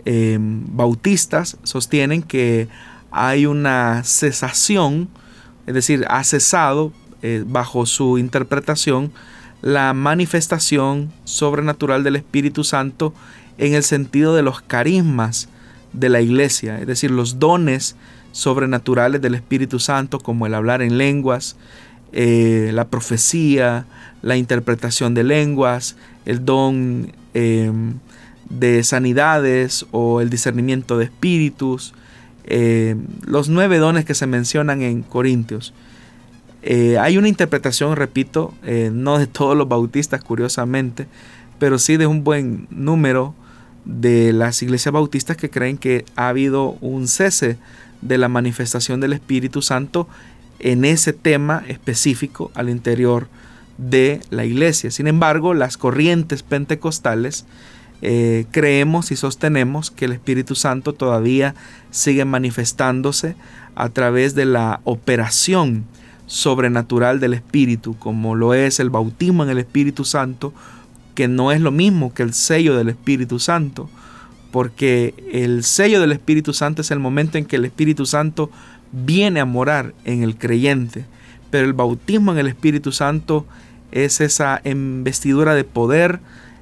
[0.04, 2.66] Em, bautistas sostienen que
[3.12, 5.08] hay una cesación,
[5.66, 9.12] es decir, ha cesado eh, bajo su interpretación
[9.60, 13.14] la manifestación sobrenatural del Espíritu Santo
[13.58, 15.48] en el sentido de los carismas
[15.92, 17.96] de la iglesia, es decir, los dones
[18.32, 21.56] sobrenaturales del Espíritu Santo como el hablar en lenguas,
[22.12, 23.86] eh, la profecía,
[24.22, 27.94] la interpretación de lenguas, el don em,
[28.48, 31.94] de sanidades o el discernimiento de espíritus,
[32.44, 35.72] eh, los nueve dones que se mencionan en Corintios.
[36.62, 41.06] Eh, hay una interpretación, repito, eh, no de todos los bautistas, curiosamente,
[41.58, 43.34] pero sí de un buen número
[43.84, 47.58] de las iglesias bautistas que creen que ha habido un cese
[48.00, 50.08] de la manifestación del Espíritu Santo
[50.58, 53.28] en ese tema específico al interior
[53.78, 54.90] de la iglesia.
[54.90, 57.44] Sin embargo, las corrientes pentecostales
[58.02, 61.54] eh, creemos y sostenemos que el Espíritu Santo todavía
[61.90, 63.36] sigue manifestándose
[63.74, 65.84] a través de la operación
[66.26, 70.52] sobrenatural del Espíritu, como lo es el bautismo en el Espíritu Santo,
[71.14, 73.88] que no es lo mismo que el sello del Espíritu Santo,
[74.50, 78.50] porque el sello del Espíritu Santo es el momento en que el Espíritu Santo
[78.92, 81.04] viene a morar en el creyente,
[81.50, 83.46] pero el bautismo en el Espíritu Santo
[83.90, 86.20] es esa investidura de poder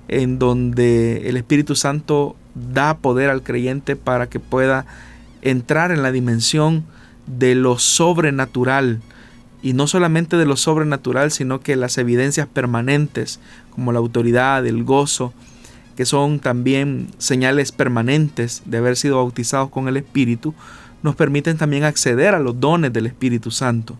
[0.08, 4.84] en donde el Espíritu Santo da poder al creyente para que pueda
[5.42, 6.84] entrar en la dimensión
[7.26, 9.00] de lo sobrenatural,
[9.62, 14.84] y no solamente de lo sobrenatural, sino que las evidencias permanentes, como la autoridad, el
[14.84, 15.32] gozo,
[15.96, 20.54] que son también señales permanentes de haber sido bautizados con el Espíritu,
[21.02, 23.98] nos permiten también acceder a los dones del Espíritu Santo.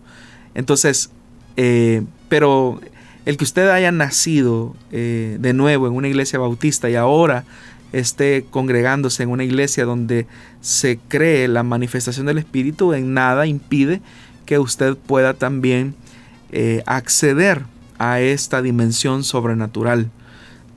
[0.55, 1.11] Entonces,
[1.57, 2.79] eh, pero
[3.25, 7.43] el que usted haya nacido eh, de nuevo en una iglesia bautista y ahora
[7.91, 10.25] esté congregándose en una iglesia donde
[10.61, 14.01] se cree la manifestación del Espíritu, en nada impide
[14.51, 15.95] que usted pueda también
[16.51, 17.63] eh, acceder
[17.99, 20.09] a esta dimensión sobrenatural.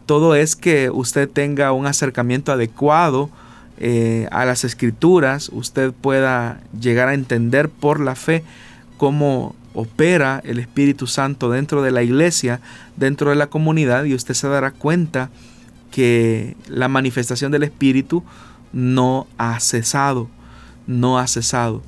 [0.06, 3.30] Todo es que usted tenga un acercamiento adecuado
[3.78, 8.44] eh, a las escrituras, usted pueda llegar a entender por la fe
[8.96, 12.60] cómo opera el Espíritu Santo dentro de la iglesia,
[12.94, 15.30] dentro de la comunidad, y usted se dará cuenta
[15.90, 18.22] que la manifestación del Espíritu
[18.72, 20.28] no ha cesado,
[20.86, 21.82] no ha cesado.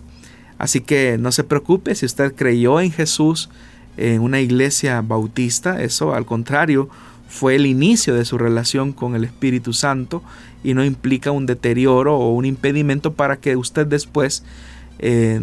[0.58, 3.50] Así que no se preocupe si usted creyó en Jesús
[3.96, 6.88] en una iglesia bautista, eso al contrario
[7.28, 10.22] fue el inicio de su relación con el Espíritu Santo
[10.62, 14.42] y no implica un deterioro o un impedimento para que usted después
[14.98, 15.40] eh,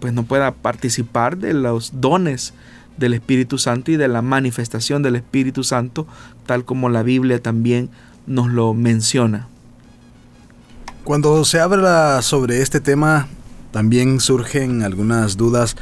[0.00, 2.52] pues no pueda participar de los dones
[2.96, 6.06] del Espíritu Santo y de la manifestación del Espíritu Santo,
[6.46, 7.88] tal como la Biblia también
[8.26, 9.48] nos lo menciona.
[11.04, 13.28] Cuando se habla sobre este tema,
[13.72, 15.76] también surgen algunas dudas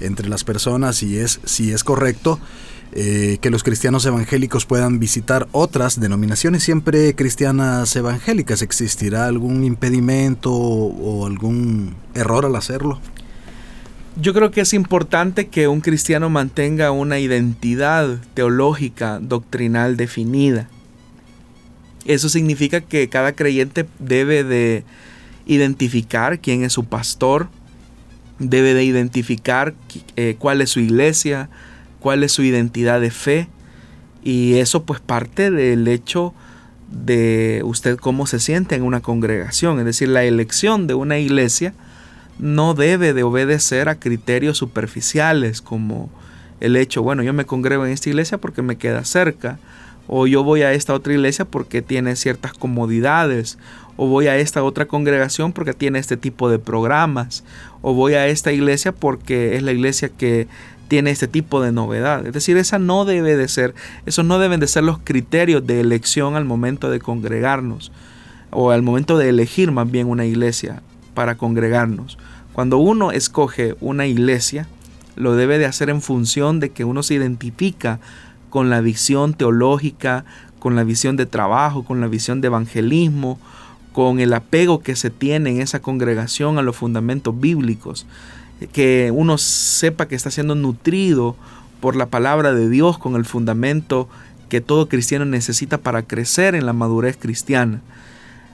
[0.00, 2.38] entre las personas y es si es correcto
[2.92, 8.62] eh, que los cristianos evangélicos puedan visitar otras denominaciones siempre cristianas evangélicas.
[8.62, 13.00] ¿Existirá algún impedimento o algún error al hacerlo?
[14.18, 20.70] Yo creo que es importante que un cristiano mantenga una identidad teológica, doctrinal definida.
[22.06, 24.84] Eso significa que cada creyente debe de
[25.46, 27.48] identificar quién es su pastor,
[28.38, 29.74] debe de identificar
[30.16, 31.48] eh, cuál es su iglesia,
[32.00, 33.48] cuál es su identidad de fe.
[34.22, 36.34] Y eso pues parte del hecho
[36.90, 39.78] de usted cómo se siente en una congregación.
[39.78, 41.72] Es decir, la elección de una iglesia
[42.38, 46.10] no debe de obedecer a criterios superficiales como
[46.60, 49.58] el hecho, bueno, yo me congrego en esta iglesia porque me queda cerca,
[50.08, 53.58] o yo voy a esta otra iglesia porque tiene ciertas comodidades,
[53.96, 57.44] o voy a esta otra congregación porque tiene este tipo de programas,
[57.82, 60.48] o voy a esta iglesia porque es la iglesia que
[60.88, 62.26] tiene este tipo de novedad.
[62.26, 63.74] Es decir, esa no debe de ser,
[64.06, 67.92] esos no deben de ser los criterios de elección al momento de congregarnos,
[68.50, 70.82] o al momento de elegir más bien una iglesia
[71.14, 72.18] para congregarnos.
[72.52, 74.66] Cuando uno escoge una iglesia,
[75.16, 78.00] lo debe de hacer en función de que uno se identifica
[78.50, 80.24] con la visión teológica,
[80.58, 83.38] con la visión de trabajo, con la visión de evangelismo,
[83.96, 88.04] con el apego que se tiene en esa congregación a los fundamentos bíblicos,
[88.74, 91.34] que uno sepa que está siendo nutrido
[91.80, 94.06] por la palabra de Dios con el fundamento
[94.50, 97.80] que todo cristiano necesita para crecer en la madurez cristiana.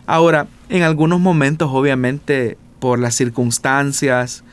[0.07, 4.45] Ahora, en algunos momentos, obviamente, por las circunstancias,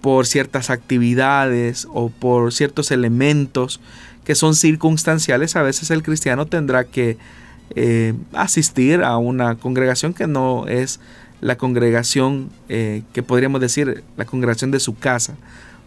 [0.00, 3.82] por ciertas actividades o por ciertos elementos
[4.24, 7.18] que son circunstanciales, a veces el cristiano tendrá que
[7.74, 11.00] eh, asistir a una congregación que no es
[11.40, 15.36] la congregación eh, que podríamos decir la congregación de su casa.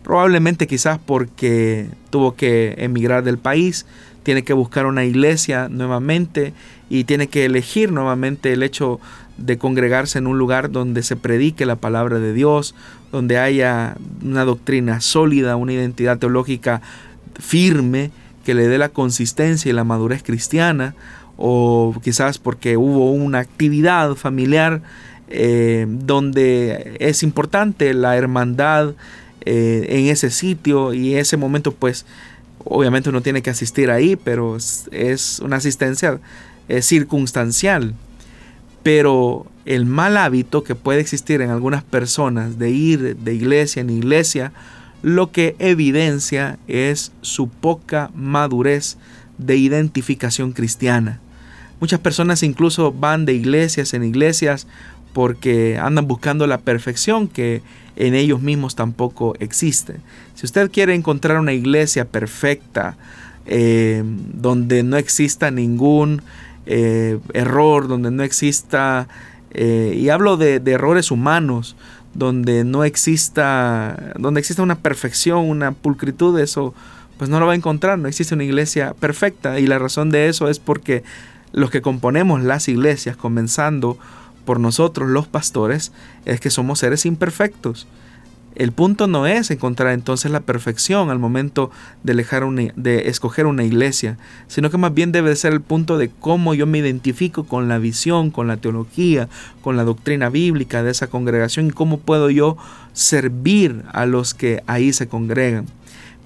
[0.03, 3.85] Probablemente quizás porque tuvo que emigrar del país,
[4.23, 6.53] tiene que buscar una iglesia nuevamente
[6.89, 8.99] y tiene que elegir nuevamente el hecho
[9.37, 12.75] de congregarse en un lugar donde se predique la palabra de Dios,
[13.11, 16.81] donde haya una doctrina sólida, una identidad teológica
[17.39, 18.11] firme
[18.45, 20.95] que le dé la consistencia y la madurez cristiana,
[21.43, 24.83] o quizás porque hubo una actividad familiar
[25.27, 28.93] eh, donde es importante la hermandad
[29.43, 32.05] eh, en ese sitio y ese momento pues
[32.63, 36.19] obviamente uno tiene que asistir ahí, pero es, una asistencia
[36.67, 37.95] eh, circunstancial.
[38.83, 43.89] Pero el mal hábito que puede existir en algunas personas de ir de iglesia en
[43.89, 44.51] iglesia,
[45.01, 48.97] lo que evidencia es su poca madurez
[49.39, 51.20] de identificación cristiana.
[51.81, 54.67] Muchas personas incluso van de iglesias en iglesias
[55.13, 57.61] porque andan buscando la perfección que
[57.95, 59.95] en ellos mismos tampoco existe.
[60.35, 62.97] Si usted quiere encontrar una iglesia perfecta,
[63.47, 66.21] eh, donde no exista ningún
[66.67, 69.07] eh, error, donde no exista,
[69.49, 71.75] eh, y hablo de, errores humanos,
[72.13, 76.73] donde no exista, donde exista una perfección, una pulcritud, eso
[77.17, 80.27] pues no lo va a encontrar, no existe una iglesia perfecta y la razón de
[80.27, 81.03] eso es porque
[81.51, 83.97] los que componemos las iglesias, comenzando
[84.45, 85.91] por nosotros los pastores,
[86.25, 87.87] es que somos seres imperfectos.
[88.53, 91.71] El punto no es encontrar entonces la perfección al momento
[92.03, 96.53] de, de escoger una iglesia, sino que más bien debe ser el punto de cómo
[96.53, 99.29] yo me identifico con la visión, con la teología,
[99.61, 102.57] con la doctrina bíblica de esa congregación y cómo puedo yo
[102.91, 105.65] servir a los que ahí se congregan.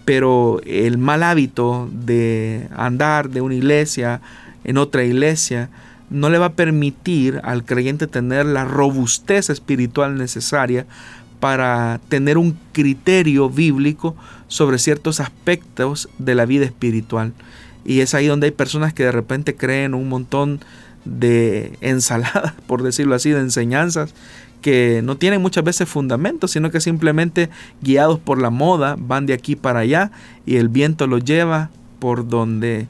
[0.04, 4.22] Pero el mal hábito de andar de una iglesia
[4.66, 5.70] en otra iglesia
[6.10, 10.86] no le va a permitir al creyente tener la robustez espiritual necesaria
[11.40, 14.16] para tener un criterio bíblico
[14.48, 17.34] sobre ciertos aspectos de la vida espiritual.
[17.84, 20.60] Y es ahí donde hay personas que de repente creen un montón
[21.06, 24.14] de ensaladas, por decirlo así, de enseñanzas
[24.62, 27.52] que no tienen muchas veces fundamentos, sino que simplemente
[27.84, 30.12] guiados por la moda van de aquí para allá
[30.48, 32.88] y el viento los lleva por donde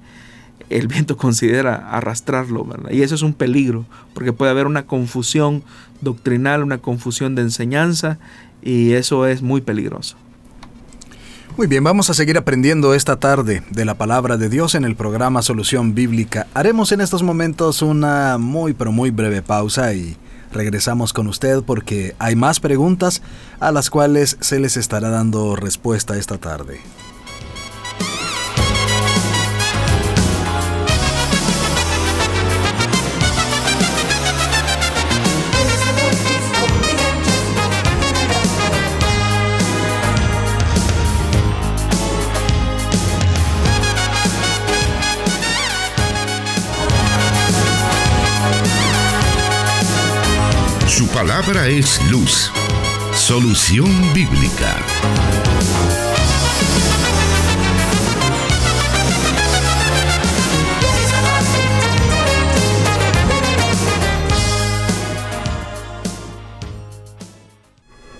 [0.70, 5.64] el viento considera arrastrarlo, Y eso es un peligro, porque puede haber una confusión
[6.02, 8.20] doctrinal, una confusión de enseñanza,
[8.62, 10.18] y eso es muy peligroso.
[11.58, 14.98] Muy bien, vamos a seguir aprendiendo esta tarde de la palabra de Dios en el
[14.98, 16.48] programa Solución Bíblica.
[16.54, 20.18] Haremos en estos momentos una muy pero muy breve pausa y
[20.52, 23.22] regresamos con usted porque hay más preguntas
[23.62, 26.82] a las cuales se les estará dando respuesta esta tarde.
[51.04, 52.50] Palabra es luz.
[53.14, 54.78] Solución bíblica.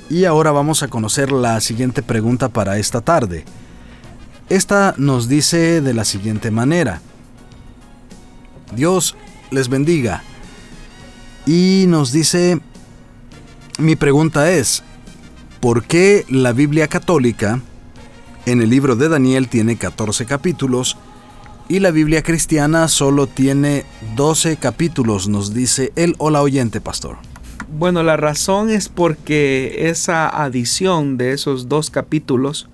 [0.10, 3.46] Y ahora vamos a conocer la siguiente pregunta para esta tarde.
[4.50, 7.02] Esta nos dice de la siguiente manera.
[8.76, 9.16] Dios
[9.50, 10.24] les bendiga.
[11.46, 12.60] Y nos dice,
[13.78, 14.84] mi pregunta es,
[15.60, 17.62] ¿por qué la Biblia católica
[18.48, 20.98] en el libro de Daniel tiene 14 capítulos
[21.70, 23.86] y la Biblia cristiana solo tiene
[24.16, 25.28] 12 capítulos?
[25.28, 27.18] Nos dice el o la oyente, pastor.
[27.68, 32.70] Bueno, la razón es porque esa adición de esos dos capítulos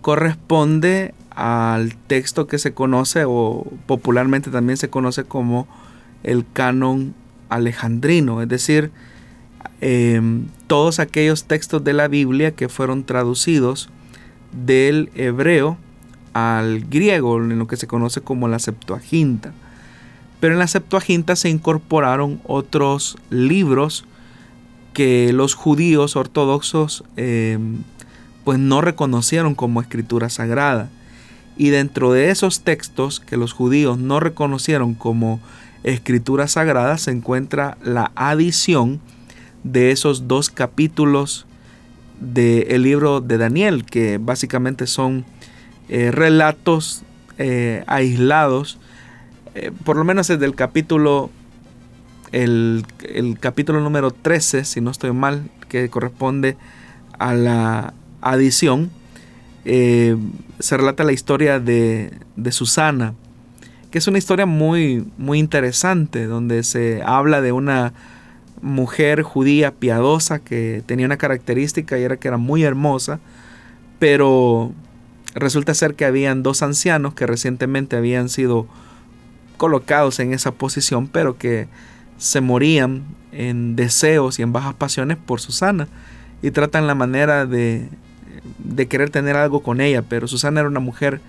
[0.00, 5.68] corresponde al texto que se conoce o popularmente también se conoce como
[6.24, 7.14] el canon
[7.48, 8.90] alejandrino, es decir,
[9.80, 13.88] Em, todos aquellos textos de la Biblia que fueron traducidos
[14.52, 15.76] del hebreo
[16.32, 19.52] al griego, en lo que se conoce como la Septuaginta.
[20.40, 24.04] Pero en la Septuaginta se incorporaron otros libros
[24.92, 27.78] que los judíos ortodoxos em,
[28.44, 30.88] pues no reconocieron como escritura sagrada.
[31.58, 35.40] Y dentro de esos textos que los judíos no reconocieron como
[35.86, 39.00] escritura sagrada se encuentra la adición
[39.62, 41.46] de esos dos capítulos
[42.20, 45.24] del libro de Daniel, que básicamente son
[45.88, 47.02] eh, relatos
[47.38, 48.78] eh, aislados,
[49.54, 51.30] eh, por lo menos desde el capítulo,
[52.32, 52.84] el,
[53.38, 56.56] capítulo número 13, si no estoy mal, que corresponde
[57.18, 58.90] a la adición,
[59.64, 63.14] se relata la historia de, de Susana,
[63.90, 67.92] que es una historia muy, muy interesante, donde se habla de una
[68.62, 73.20] mujer judía piadosa que tenía una característica y era que era muy hermosa,
[73.98, 74.72] pero
[75.34, 78.66] resulta ser que habían dos ancianos que recientemente habían sido
[79.56, 81.68] colocados en esa posición, pero que
[82.18, 85.88] se morían en deseos y en bajas pasiones por Susana
[86.42, 87.88] y tratan la manera de,
[88.58, 91.20] de querer tener algo con ella, pero Susana era una mujer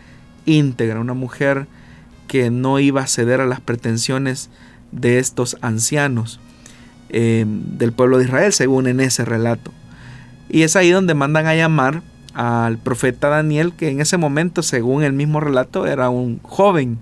[0.46, 1.68] íntegra, una mujer
[2.28, 4.50] que no iba a ceder a las pretensiones
[4.92, 6.40] de estos ancianos.
[7.10, 9.72] Em, del pueblo de Israel, según en ese relato.
[10.50, 12.02] Y es ahí donde mandan a llamar
[12.34, 16.98] al profeta Daniel, que en ese momento, según el mismo relato, era un joven.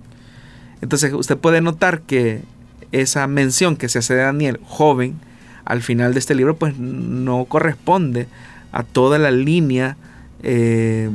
[0.80, 2.42] Entonces usted puede notar que
[2.92, 5.16] esa mención que se hace de Daniel, joven,
[5.64, 8.28] al final de este libro, pues no corresponde
[8.70, 9.96] a toda la línea
[10.44, 11.10] eh,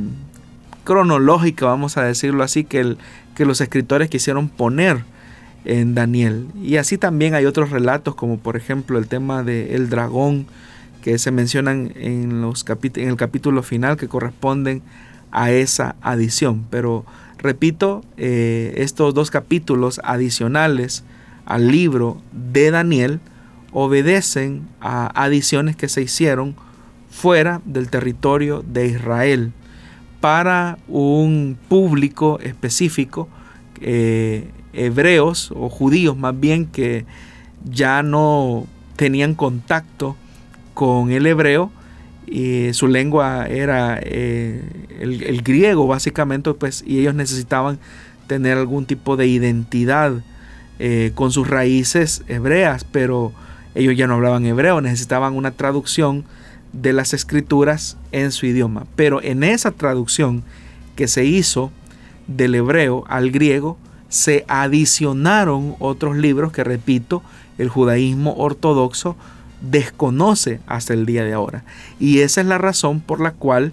[0.84, 2.98] cronológica, vamos a decirlo así, que, el,
[3.34, 5.04] que los escritores quisieron poner
[5.64, 6.48] en Daniel.
[6.60, 10.46] Y así también hay otros relatos, como por ejemplo el tema del el dragón,
[11.02, 12.64] que se mencionan en, los
[12.94, 14.82] en el capítulo final, que corresponden
[15.30, 16.66] a esa adición.
[16.70, 17.04] Pero
[17.38, 21.04] repito, eh, estos dos capítulos adicionales
[21.44, 23.20] al libro de Daniel
[23.72, 26.54] obedecen a adiciones que se hicieron
[27.10, 29.52] fuera del territorio de Israel
[30.22, 33.28] para un público específico,
[33.80, 37.04] eh, hebreos o judíos más bien que
[37.64, 40.16] ya no tenían contacto
[40.74, 41.72] con el hebreo
[42.24, 44.62] y su lengua era eh,
[45.00, 47.80] el, griego básicamente pues y ellos necesitaban
[48.28, 50.22] tener algún tipo de identidad
[50.78, 53.32] eh, con sus raíces hebreas pero
[53.74, 56.24] ellos ya no hablaban hebreo necesitaban una traducción
[56.72, 58.86] de las escrituras en su idioma.
[58.96, 60.42] Pero en esa traducción
[60.96, 61.70] que se hizo
[62.26, 67.22] del hebreo al griego, se adicionaron otros libros que, repito,
[67.58, 69.16] el judaísmo ortodoxo
[69.62, 71.64] desconoce hasta el día de ahora.
[71.98, 73.72] Y esa es la razón por la cual,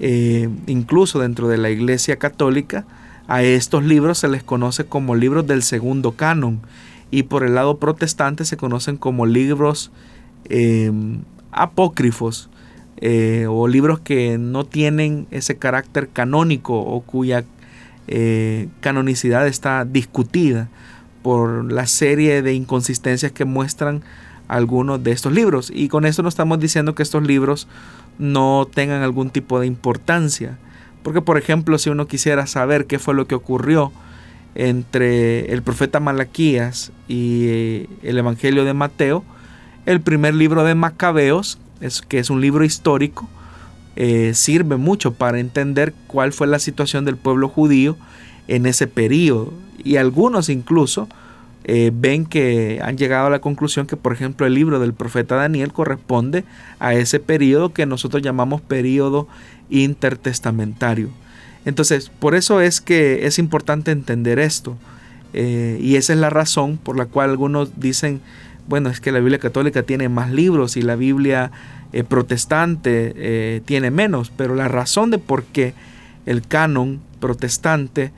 [0.00, 2.86] eh, incluso dentro de la Iglesia Católica,
[3.26, 6.60] a estos libros se les conoce como libros del segundo canon.
[7.10, 9.90] Y por el lado protestante se conocen como libros
[10.46, 10.90] eh,
[11.54, 12.50] apócrifos
[12.98, 17.44] eh, o libros que no tienen ese carácter canónico o cuya
[18.06, 20.68] eh, canonicidad está discutida
[21.22, 24.02] por la serie de inconsistencias que muestran
[24.46, 25.72] algunos de estos libros.
[25.74, 27.66] Y con esto no estamos diciendo que estos libros
[28.18, 30.58] no tengan algún tipo de importancia.
[31.02, 33.92] Porque por ejemplo, si uno quisiera saber qué fue lo que ocurrió
[34.54, 39.24] entre el profeta Malaquías y eh, el Evangelio de Mateo,
[39.86, 43.28] el primer libro de Macabeos, es, que es un libro histórico,
[43.96, 47.96] eh, sirve mucho para entender cuál fue la situación del pueblo judío
[48.48, 49.52] en ese periodo.
[49.82, 51.08] Y algunos incluso
[51.64, 55.36] eh, ven que han llegado a la conclusión que, por ejemplo, el libro del profeta
[55.36, 56.44] Daniel corresponde
[56.78, 59.28] a ese periodo que nosotros llamamos periodo
[59.70, 61.10] intertestamentario.
[61.64, 64.76] Entonces, por eso es que es importante entender esto.
[65.32, 68.20] Eh, y esa es la razón por la cual algunos dicen
[68.66, 71.50] bueno, es que la Biblia católica tiene más libros y la Biblia
[71.92, 75.74] eh, protestante eh, tiene menos, pero la razón de por qué
[76.26, 78.12] el canon protestante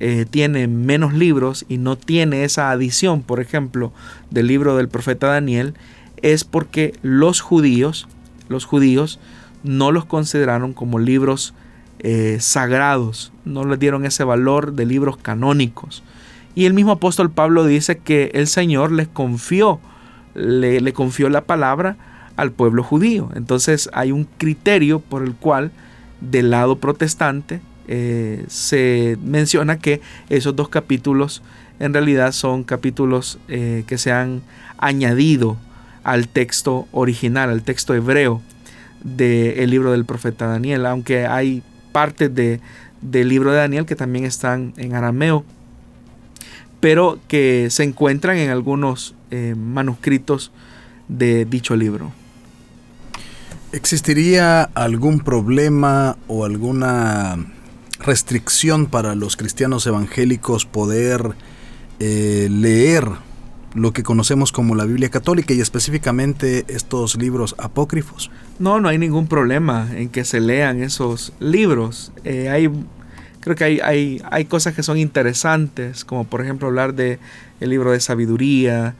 [0.00, 3.92] eh, tiene menos libros y no tiene esa adición, por ejemplo,
[4.30, 5.74] del libro del profeta Daniel,
[6.20, 8.08] es porque los judíos,
[8.48, 9.20] los judíos
[9.62, 11.54] no los consideraron como libros
[12.40, 16.02] sagrados, no les dieron ese valor de libros canónicos.
[16.56, 19.78] Y el mismo apóstol Pablo dice que el Señor les confió
[20.34, 21.96] le, confió la palabra
[22.36, 23.30] al pueblo judío.
[23.34, 25.70] Entonces hay un criterio por el cual
[26.20, 31.42] del lado protestante eh, se menciona que esos dos capítulos
[31.80, 34.42] en realidad son capítulos eh, que se han
[34.78, 35.56] añadido
[36.04, 38.40] al texto original, al texto hebreo
[39.02, 42.60] del libro del profeta Daniel, aunque hay partes de,
[43.00, 45.44] del libro de Daniel que también están en arameo,
[46.80, 50.52] pero que se encuentran en algunos eh, manuscritos
[51.08, 52.12] de dicho libro.
[53.72, 57.38] ¿Existiría algún problema o alguna
[58.00, 61.30] restricción para los cristianos evangélicos poder
[61.98, 63.08] eh, leer
[63.74, 68.30] lo que conocemos como la Biblia católica y específicamente estos libros apócrifos?
[68.58, 72.12] No, no hay ningún problema en que se lean esos libros.
[72.24, 72.68] Eh, hay,
[73.40, 77.18] creo que hay, hay, hay, cosas que son interesantes, como por ejemplo hablar de
[77.60, 78.94] el libro de sabiduría,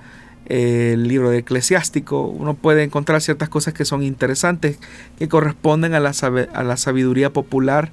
[0.53, 4.79] el libro de eclesiástico, uno puede encontrar ciertas cosas que son interesantes,
[5.19, 6.13] que corresponden a la,
[6.53, 7.91] a la sabiduría popular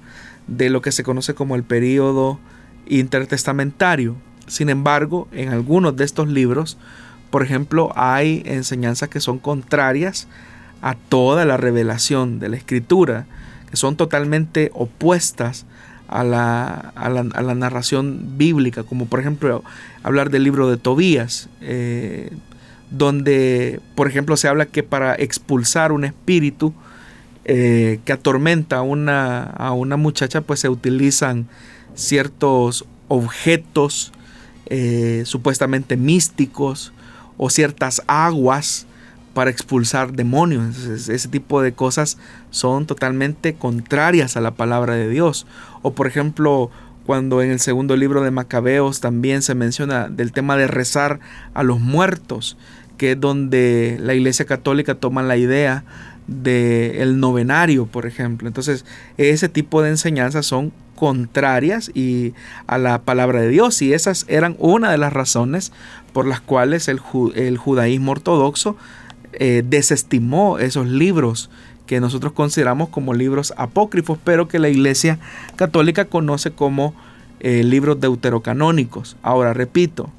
[0.47, 2.37] de lo que se conoce como el período
[2.85, 4.17] intertestamentario.
[4.47, 6.77] Sin embargo, en algunos de estos libros,
[7.29, 10.27] por ejemplo, hay enseñanzas que son contrarias
[10.81, 13.25] a toda la revelación de la escritura,
[13.69, 15.65] que son totalmente opuestas
[16.09, 19.63] a la, a la, narración bíblica, como por ejemplo
[20.03, 22.31] hablar del libro de Tobías, eh,
[22.89, 26.73] donde por ejemplo se habla que para expulsar un espíritu
[27.45, 31.47] eh, que atormenta a una, a una muchacha, pues se utilizan
[31.95, 34.11] ciertos objetos
[34.67, 36.93] eh, supuestamente místicos
[37.37, 38.85] o ciertas aguas
[39.33, 40.77] para expulsar demonios.
[40.85, 42.17] Ese tipo de cosas
[42.51, 45.47] son totalmente contrarias a la palabra de Dios.
[45.81, 46.69] O por ejemplo,
[47.05, 51.19] cuando en el segundo libro de Macabeos también se menciona del tema de rezar
[51.55, 52.57] a los muertos,
[52.99, 55.83] que es donde la Iglesia Católica toma la idea
[56.27, 58.47] del el novenario, por ejemplo.
[58.47, 58.85] Entonces,
[59.17, 62.33] ese tipo de enseñanzas son contrarias y
[62.67, 65.71] a la palabra de Dios y esas eran una de las razones
[66.11, 68.75] por las cuales el, judaísmo ortodoxo
[69.31, 71.49] eh, desestimó esos libros
[71.85, 75.19] que nosotros consideramos como libros apócrifos, pero que la Iglesia
[75.55, 76.93] Católica conoce como
[77.39, 79.15] eh, libros deuterocanónicos.
[79.23, 80.11] Ahora, repito,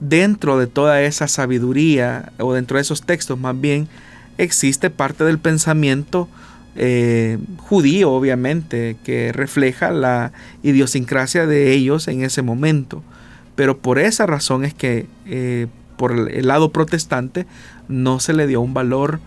[0.00, 3.88] dentro de toda esa sabiduría, o dentro de esos textos más bien,
[4.38, 6.28] existe parte del pensamiento
[6.76, 10.32] eh, judío, obviamente, que refleja la
[10.62, 13.02] idiosincrasia de ellos en ese momento.
[13.54, 17.46] Pero por esa razón es que eh, por el lado protestante
[17.88, 19.20] no se le dio un valor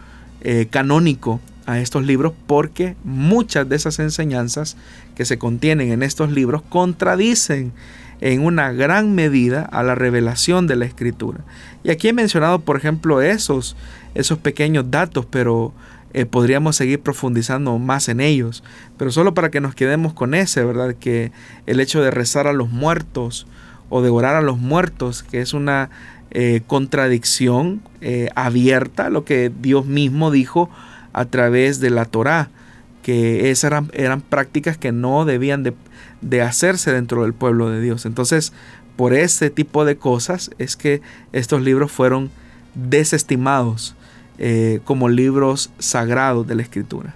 [0.69, 4.77] canónico a estos libros porque muchas de esas enseñanzas
[5.15, 7.73] que se contienen en estos libros contradicen
[8.21, 11.39] en una gran medida a la revelación de la escritura.
[11.83, 13.75] Y aquí he mencionado, por ejemplo, esos,
[14.15, 15.73] esos pequeños datos, pero
[16.13, 18.63] eh, podríamos seguir profundizando más en ellos.
[18.97, 20.95] Pero solo para que nos quedemos con ese, ¿verdad?
[20.99, 21.31] Que
[21.65, 23.45] el hecho de rezar a los muertos
[23.89, 25.89] o de orar a los muertos, que es una
[26.31, 30.69] eh, contradicción eh, abierta, lo que Dios mismo dijo
[31.13, 32.49] a través de la Torá,
[33.01, 35.73] que esas eran, eran prácticas que no debían de,
[36.41, 38.05] hacerse dentro del pueblo de Dios.
[38.05, 38.53] Entonces,
[38.95, 41.01] por ese tipo de cosas es que
[41.31, 42.31] estos libros fueron
[42.73, 43.95] desestimados
[44.39, 47.13] eh, como libros sagrados de la Escritura.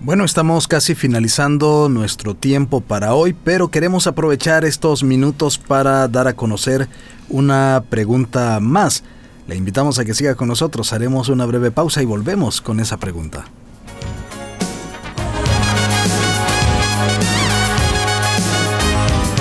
[0.00, 6.28] Bueno, estamos casi finalizando nuestro tiempo para hoy, pero queremos aprovechar estos minutos para dar
[6.28, 6.88] a conocer
[7.28, 9.02] una pregunta más.
[9.48, 12.98] Le invitamos a que siga con nosotros, haremos una breve pausa y volvemos con esa
[12.98, 13.46] pregunta.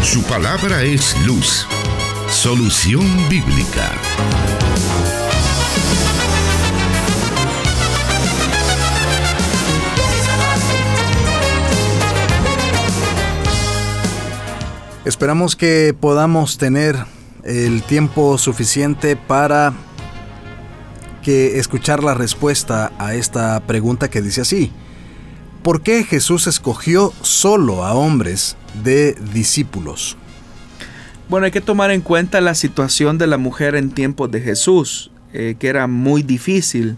[0.10, 1.68] Su palabra es luz,
[2.30, 3.92] solución bíblica.
[15.04, 16.96] Esperamos que podamos tener
[17.44, 19.74] el tiempo suficiente para
[21.26, 24.72] escuchar la respuesta a esta pregunta que dice así.
[25.64, 30.18] ¿Por qué Jesús escogió solo a hombres de discípulos?
[31.30, 35.12] Bueno, hay que tomar en cuenta la situación de la mujer en tiempos de Jesús,
[35.34, 36.98] eh, que era muy difícil.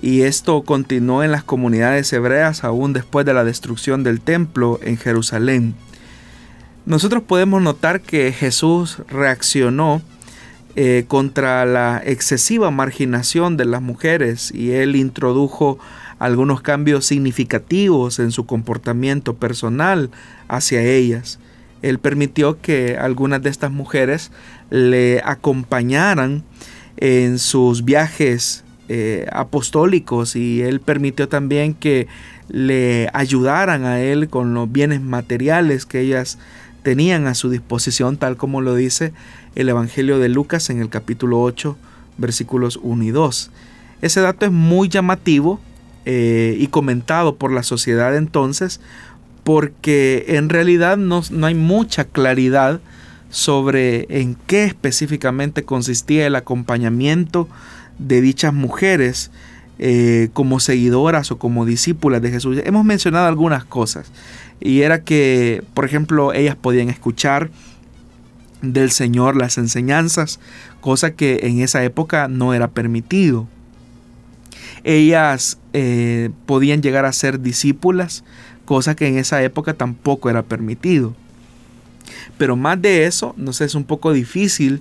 [0.00, 4.96] Y esto continuó en las comunidades hebreas aún después de la destrucción del templo en
[4.96, 5.74] Jerusalén.
[6.86, 10.02] Nosotros podemos notar que Jesús reaccionó
[10.74, 15.78] eh, contra la excesiva marginación de las mujeres y él introdujo
[16.18, 20.10] algunos cambios significativos en su comportamiento personal
[20.48, 21.38] hacia ellas.
[21.82, 24.32] Él permitió que algunas de estas mujeres
[24.70, 26.42] le acompañaran
[26.96, 32.08] en sus viajes eh, apostólicos y él permitió también que
[32.48, 36.38] le ayudaran a él con los bienes materiales que ellas
[36.82, 39.12] tenían a su disposición, tal como lo dice
[39.54, 41.76] el Evangelio de Lucas en el capítulo 8,
[42.16, 43.50] versículos 1 y 2.
[44.00, 45.60] Ese dato es muy llamativo
[46.10, 48.80] eh, y comentado por la sociedad entonces,
[49.44, 52.80] porque en realidad no, hay mucha claridad
[53.28, 57.46] sobre en qué específicamente consistía el acompañamiento
[57.98, 59.30] de dichas mujeres
[59.78, 62.56] eh, como seguidoras o como discípulas de Jesús.
[62.64, 64.10] Hemos mencionado algunas cosas
[64.60, 67.50] y era que, por ejemplo, ellas podían escuchar
[68.62, 70.40] del Señor las enseñanzas,
[70.80, 73.46] cosa que en esa época no era permitido.
[74.88, 78.24] Ellas eh, podían llegar a ser discípulas,
[78.64, 81.14] cosa que en esa época tampoco era permitido.
[82.38, 84.80] Pero más de eso, no sé, es un poco difícil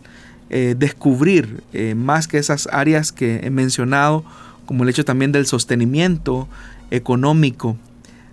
[0.50, 4.24] eh, descubrir eh, más que esas áreas que he mencionado,
[4.66, 6.48] como el hecho también del sostenimiento
[6.90, 7.76] económico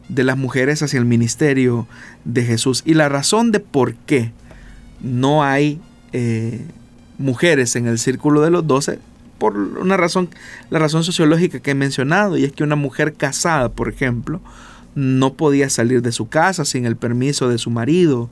[0.08, 1.88] de las mujeres hacia el ministerio
[2.24, 2.84] de Jesús.
[2.86, 4.30] Y la razón de por qué
[5.00, 5.80] no hay
[7.18, 9.00] mujeres en el círculo de los doce,
[9.38, 10.28] por una razón,
[10.70, 14.40] la razón sociológica que he mencionado, y es que una mujer casada, por ejemplo,
[14.94, 18.30] no podía salir de su casa sin el permiso de su marido,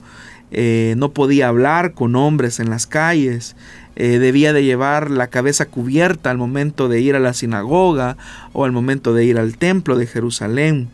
[0.51, 3.55] eh, no podía hablar con hombres en las calles,
[3.95, 8.17] eh, debía de llevar la cabeza cubierta al momento de ir a la sinagoga
[8.53, 10.89] o al momento de ir al templo de Jerusalén.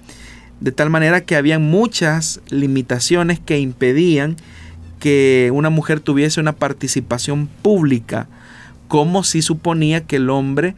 [0.60, 4.36] De tal manera que había muchas limitaciones que impedían
[4.99, 8.28] que una mujer tuviese una participación pública,
[8.89, 10.75] como si suponía que el hombre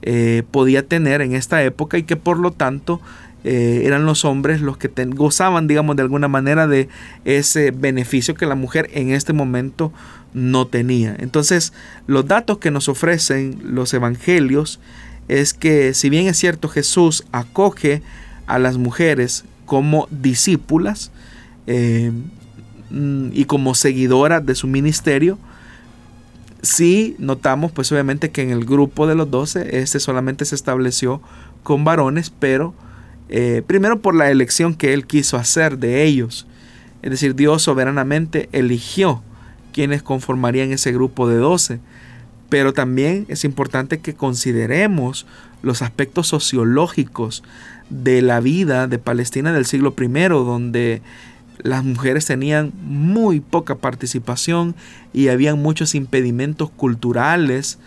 [0.00, 3.00] eh, podía tener en esta época y que por lo tanto
[3.44, 6.88] eh, eran los hombres los que gozaban, digamos, de alguna manera de
[7.24, 9.92] ese beneficio que la mujer en este momento
[10.34, 11.16] no tenía.
[11.18, 11.72] Entonces,
[12.06, 14.80] los datos que nos ofrecen los evangelios
[15.26, 18.02] es que si bien es cierto Jesús acoge
[18.46, 21.10] a las mujeres como discípulas,
[21.66, 22.12] eh,
[22.90, 25.38] mm, y como seguidora de su ministerio,
[26.62, 31.20] sí notamos pues obviamente que en el grupo de los doce, este solamente se estableció
[31.62, 32.74] con varones, pero
[33.28, 36.46] eh, primero por la elección que él quiso hacer de ellos.
[37.02, 39.22] Es decir, Dios soberanamente eligió
[39.72, 41.80] quienes conformarían ese grupo de doce.
[42.48, 45.26] Pero también es importante que consideremos
[45.62, 47.42] los aspectos sociológicos
[47.90, 51.02] de la vida de Palestina del siglo I, donde
[51.62, 54.74] las mujeres tenían muy poca participación
[55.12, 57.78] y habían muchos impedimentos culturales,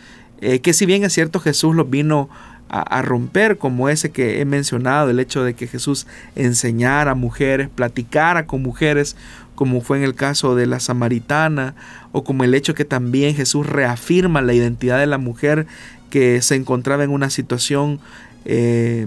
[0.41, 2.29] eh, que si bien es cierto Jesús los vino
[2.73, 7.67] a, romper, como ese que he mencionado, el hecho de que Jesús enseñara a mujeres,
[7.67, 9.17] platicara con mujeres,
[9.55, 11.75] como fue en el caso de la samaritana,
[12.13, 15.67] o como el hecho que también Jesús reafirma la identidad de la mujer
[16.09, 17.99] que se encontraba en una situación
[18.45, 19.05] eh,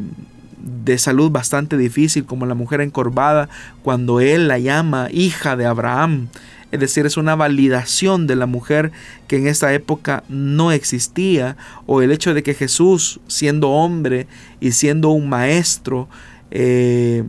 [0.64, 3.48] de salud bastante difícil, como la mujer encorvada,
[3.82, 6.28] cuando él la llama hija de Abraham.
[6.72, 8.90] Es decir, es una validación de la mujer
[9.28, 11.56] que en esa época no existía,
[11.86, 14.26] o el hecho de que Jesús, siendo hombre
[14.58, 16.08] y siendo un maestro,
[16.50, 17.24] eh,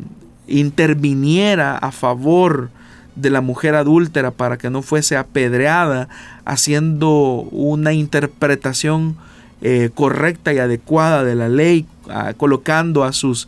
[0.48, 2.70] interviniera a favor
[3.16, 6.10] de la mujer adúltera para que no fuese apedreada,
[6.46, 9.18] haciendo una interpretación
[9.62, 11.86] eh, correcta y adecuada de la ley,
[12.38, 13.48] colocando a sus,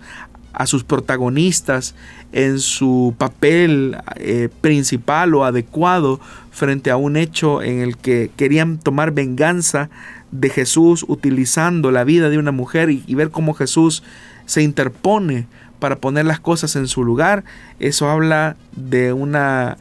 [0.54, 1.94] a sus protagonistas
[2.32, 6.20] en su papel eh, principal o adecuado
[6.52, 9.90] frente a un hecho en el que querían tomar venganza
[10.32, 14.04] de Jesús utilizando la vida de una mujer y ver cómo Jesús
[14.46, 15.48] se interpone
[15.80, 17.44] para poner las cosas en su lugar.
[17.80, 19.78] Eso habla de una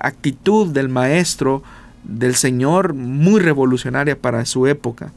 [0.00, 1.62] actitud del maestro,
[2.04, 5.12] del Señor, muy revolucionaria para su época.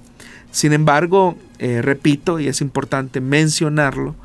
[0.52, 4.16] Sin embargo, eh, repito, y es importante mencionarlo,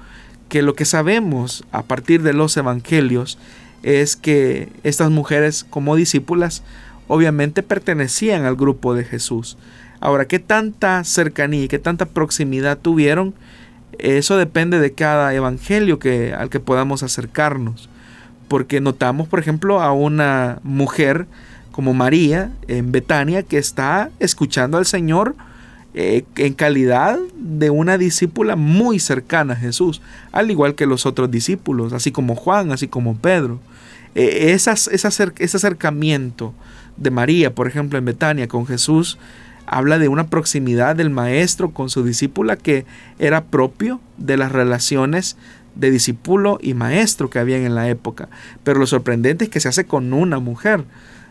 [0.49, 3.39] que lo que sabemos a partir de los evangelios
[3.83, 6.63] es que estas mujeres como discípulas
[7.09, 9.59] obviamente pertenecían al grupo de Jesús.
[10.01, 13.35] Ahora, ¿qué tanta cercanía y qué tanta proximidad tuvieron?
[13.99, 17.89] Eso depende de cada evangelio que, al que podamos acercarnos.
[18.49, 21.27] Porque notamos, por ejemplo, a una mujer
[21.73, 25.35] como María en Betania que está escuchando al Señor
[25.95, 31.31] eh, en calidad de una discípula muy cercana a Jesús, al igual que los otros
[31.31, 33.61] discípulos, así como Juan, así como Pedro.
[34.17, 36.53] Eh, ese acercamiento
[36.97, 39.19] de María, por ejemplo, en Betania con Jesús,
[39.67, 42.85] habla de una proximidad del maestro con su discípula que
[43.19, 45.37] era propio de las relaciones
[45.75, 48.29] de discípulo y maestro que habían en la época.
[48.63, 50.85] Pero lo sorprendente es que se hace con una mujer.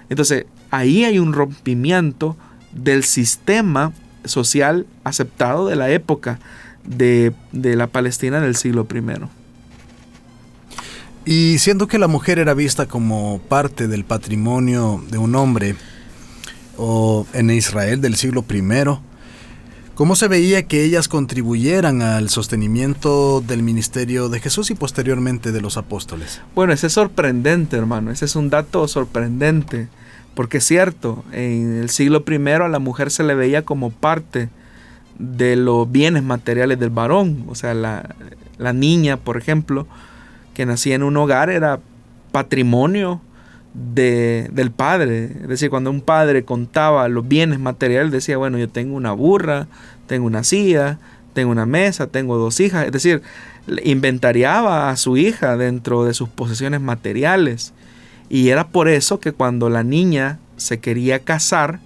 [0.09, 2.36] Entonces, ahí hay un rompimiento
[2.72, 3.93] del sistema
[4.26, 6.39] social aceptado de la época
[6.84, 9.01] de, la Palestina del siglo I.
[11.26, 15.76] Y siendo que la mujer era vista como parte del patrimonio de un hombre,
[16.78, 18.61] o en Israel del siglo I,
[19.95, 25.61] ¿cómo se veía que ellas contribuyeran al sostenimiento del ministerio de Jesús y posteriormente de
[25.61, 26.41] los apóstoles?
[26.55, 29.88] Bueno, ese es sorprendente, hermano, ese es un dato sorprendente.
[30.36, 34.49] Porque es cierto, en el siglo I a la mujer se le veía como parte
[35.19, 37.45] de los bienes materiales del varón.
[37.47, 39.88] O sea, la, niña, por ejemplo,
[40.53, 41.79] que nacía en un hogar era
[42.31, 43.21] patrimonio
[43.73, 45.25] de, del padre.
[45.41, 49.67] Es decir, cuando un padre contaba los bienes materiales, decía, bueno, yo tengo una burra,
[50.07, 50.97] tengo una silla,
[51.34, 52.88] tengo una mesa, tengo dos hijas.
[52.88, 53.21] Es decir,
[53.84, 57.73] inventariaba a su hija dentro de sus posesiones materiales.
[58.30, 61.80] Y era por eso que cuando la niña se quería casar,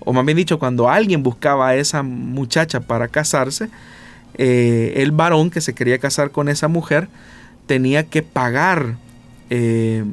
[0.00, 3.68] o más bien dicho, cuando alguien buscaba a esa muchacha para casarse,
[4.34, 7.08] eh, el varón que se quería casar con esa mujer
[7.66, 8.96] tenía que pagar
[9.50, 10.04] eh,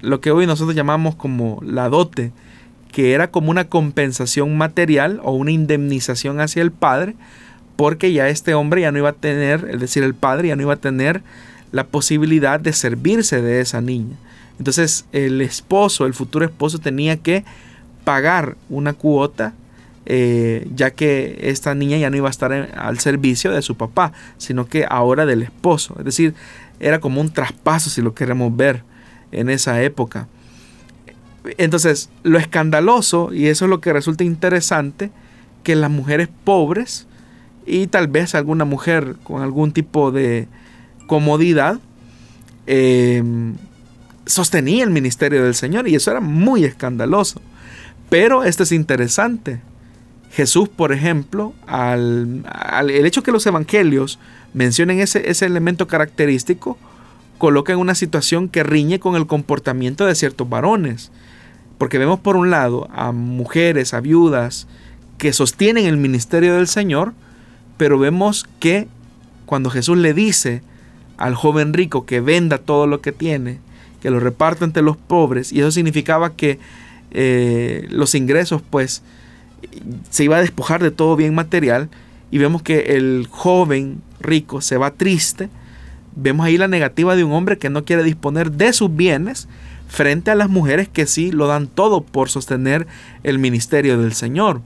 [0.00, 2.32] lo que hoy nosotros llamamos como la dote,
[2.92, 7.16] que era como una compensación material o una indemnización hacia el padre,
[7.76, 10.62] porque ya este hombre ya no iba a tener, es decir, el padre ya no
[10.62, 11.22] iba a tener
[11.72, 14.14] la posibilidad de servirse de esa niña.
[14.58, 17.44] Entonces el esposo, el futuro esposo tenía que
[18.04, 19.54] pagar una cuota
[20.06, 24.12] eh, ya que esta niña ya no iba a estar al servicio de su papá,
[24.36, 25.94] sino que ahora del esposo.
[25.98, 26.34] Es decir,
[26.78, 28.82] era como un traspaso si lo queremos ver
[29.32, 30.28] en esa época.
[31.56, 35.10] Entonces, lo escandaloso, y eso es lo que resulta interesante,
[35.62, 37.06] que las mujeres pobres
[37.66, 40.48] y tal vez alguna mujer con algún tipo de
[41.06, 41.78] comodidad,
[42.66, 43.22] eh,
[44.26, 47.40] sostenía el ministerio del Señor y eso era muy escandaloso.
[48.10, 49.60] Pero esto es interesante.
[50.30, 52.44] Jesús, por ejemplo, al,
[52.78, 54.18] el hecho que los evangelios
[54.52, 56.76] mencionen ese, ese elemento característico,
[57.38, 61.10] coloca en una situación que riñe con el comportamiento de ciertos varones.
[61.78, 64.66] Porque vemos por un lado a mujeres, a viudas,
[65.18, 67.14] que sostienen el ministerio del Señor,
[67.76, 68.88] pero vemos que
[69.46, 70.62] cuando Jesús le dice
[71.16, 73.60] al joven rico que venda todo lo que tiene,
[74.04, 76.58] que lo reparta entre los pobres, y eso significaba que
[77.10, 79.02] eh, los ingresos pues
[80.10, 81.88] se iba a despojar de todo bien material,
[82.30, 85.48] y vemos que el joven rico se va triste,
[86.16, 89.48] vemos ahí la negativa de un hombre que no quiere disponer de sus bienes
[89.88, 92.86] frente a las mujeres que sí lo dan todo por sostener
[93.22, 94.60] el ministerio del Señor.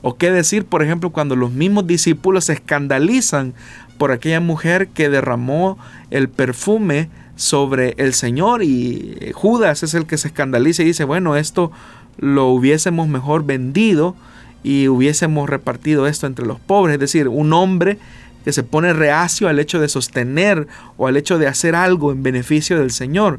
[0.00, 3.52] O qué decir, por ejemplo, cuando los mismos discípulos se escandalizan
[3.98, 5.76] por aquella mujer que derramó
[6.12, 11.04] el perfume sobre el Señor y eh, Judas es el que se escandaliza y dice,
[11.04, 11.70] bueno, esto
[12.18, 14.16] lo hubiésemos mejor vendido
[14.64, 16.94] y hubiésemos repartido esto entre los pobres.
[16.94, 17.98] Es decir, un hombre
[18.44, 20.66] que se pone reacio al hecho de sostener
[20.96, 23.38] o al hecho de hacer algo en beneficio del Señor.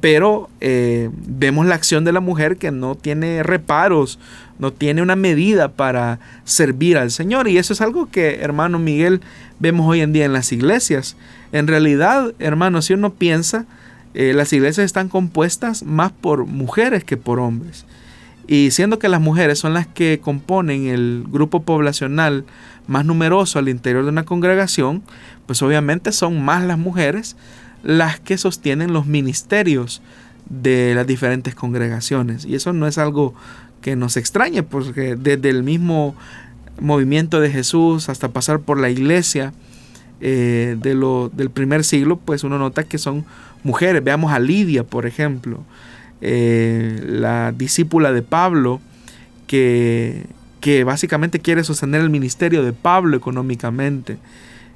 [0.00, 4.18] Pero eh, vemos la acción de la mujer que no tiene reparos,
[4.58, 7.48] no tiene una medida para servir al Señor.
[7.48, 9.20] Y eso es algo que, hermano Miguel,
[9.58, 11.16] vemos hoy en día en las iglesias.
[11.52, 13.66] En realidad, hermano, si uno piensa,
[14.14, 17.84] eh, las iglesias están compuestas más por mujeres que por hombres.
[18.46, 22.44] Y siendo que las mujeres son las que componen el grupo poblacional
[22.88, 25.02] más numeroso al interior de una congregación,
[25.46, 27.36] pues obviamente son más las mujeres
[27.82, 30.02] las que sostienen los ministerios
[30.48, 32.44] de las diferentes congregaciones.
[32.44, 33.34] Y eso no es algo
[33.80, 36.14] que nos extrañe, porque desde el mismo
[36.80, 39.52] movimiento de Jesús hasta pasar por la iglesia
[40.20, 43.24] eh, de lo, del primer siglo, pues uno nota que son
[43.62, 44.02] mujeres.
[44.04, 45.64] Veamos a Lidia, por ejemplo,
[46.20, 48.80] eh, la discípula de Pablo,
[49.46, 50.26] que
[50.60, 54.18] que básicamente quiere sostener el ministerio de Pablo económicamente.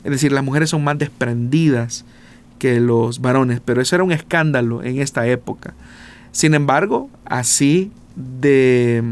[0.03, 2.05] Es decir, las mujeres son más desprendidas
[2.59, 5.75] que los varones, pero eso era un escándalo en esta época.
[6.33, 9.03] Sin embargo, así de,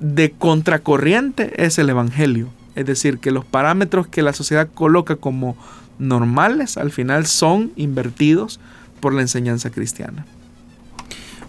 [0.00, 2.48] de contracorriente es el Evangelio.
[2.74, 5.56] Es decir, que los parámetros que la sociedad coloca como
[5.98, 8.60] normales al final son invertidos
[9.00, 10.26] por la enseñanza cristiana.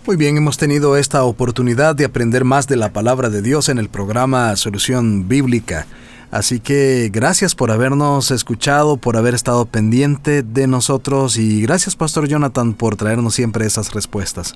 [0.05, 3.77] Muy bien, hemos tenido esta oportunidad de aprender más de la palabra de Dios en
[3.77, 5.85] el programa Solución Bíblica.
[6.29, 12.27] Así que gracias por habernos escuchado, por haber estado pendiente de nosotros y gracias Pastor
[12.27, 14.53] Jonathan por traernos siempre esas respuestas.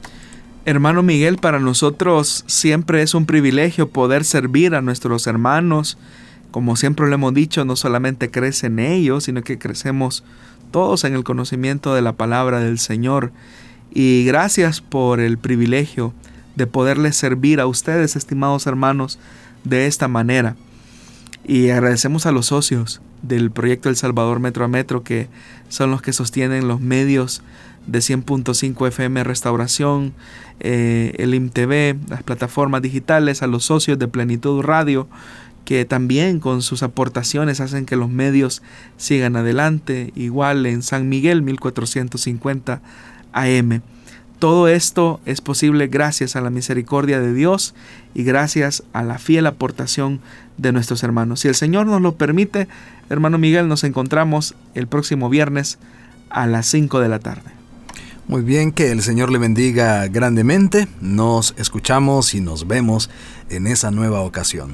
[0.65, 5.97] Hermano Miguel, para nosotros siempre es un privilegio poder servir a nuestros hermanos.
[6.51, 10.25] Como siempre le hemos dicho, no solamente crecen ellos, sino que crecemos
[10.71, 13.31] todos en el conocimiento de la palabra del Señor.
[13.93, 16.13] Y gracias por el privilegio
[16.55, 19.19] de poderles servir a ustedes, estimados hermanos,
[19.63, 20.57] de esta manera.
[21.45, 25.27] Y agradecemos a los socios del proyecto El Salvador Metro a Metro, que
[25.69, 27.41] son los que sostienen los medios
[27.87, 30.13] de 100.5 FM Restauración,
[30.59, 35.07] eh, el IMTV, las plataformas digitales, a los socios de Plenitud Radio,
[35.65, 38.61] que también con sus aportaciones hacen que los medios
[38.97, 42.81] sigan adelante, igual en San Miguel 1450
[43.33, 43.81] AM.
[44.41, 47.75] Todo esto es posible gracias a la misericordia de Dios
[48.15, 50.19] y gracias a la fiel aportación
[50.57, 51.41] de nuestros hermanos.
[51.41, 52.67] Si el Señor nos lo permite,
[53.11, 55.77] hermano Miguel, nos encontramos el próximo viernes
[56.31, 57.51] a las 5 de la tarde.
[58.27, 60.87] Muy bien, que el Señor le bendiga grandemente.
[61.01, 63.11] Nos escuchamos y nos vemos
[63.51, 64.73] en esa nueva ocasión.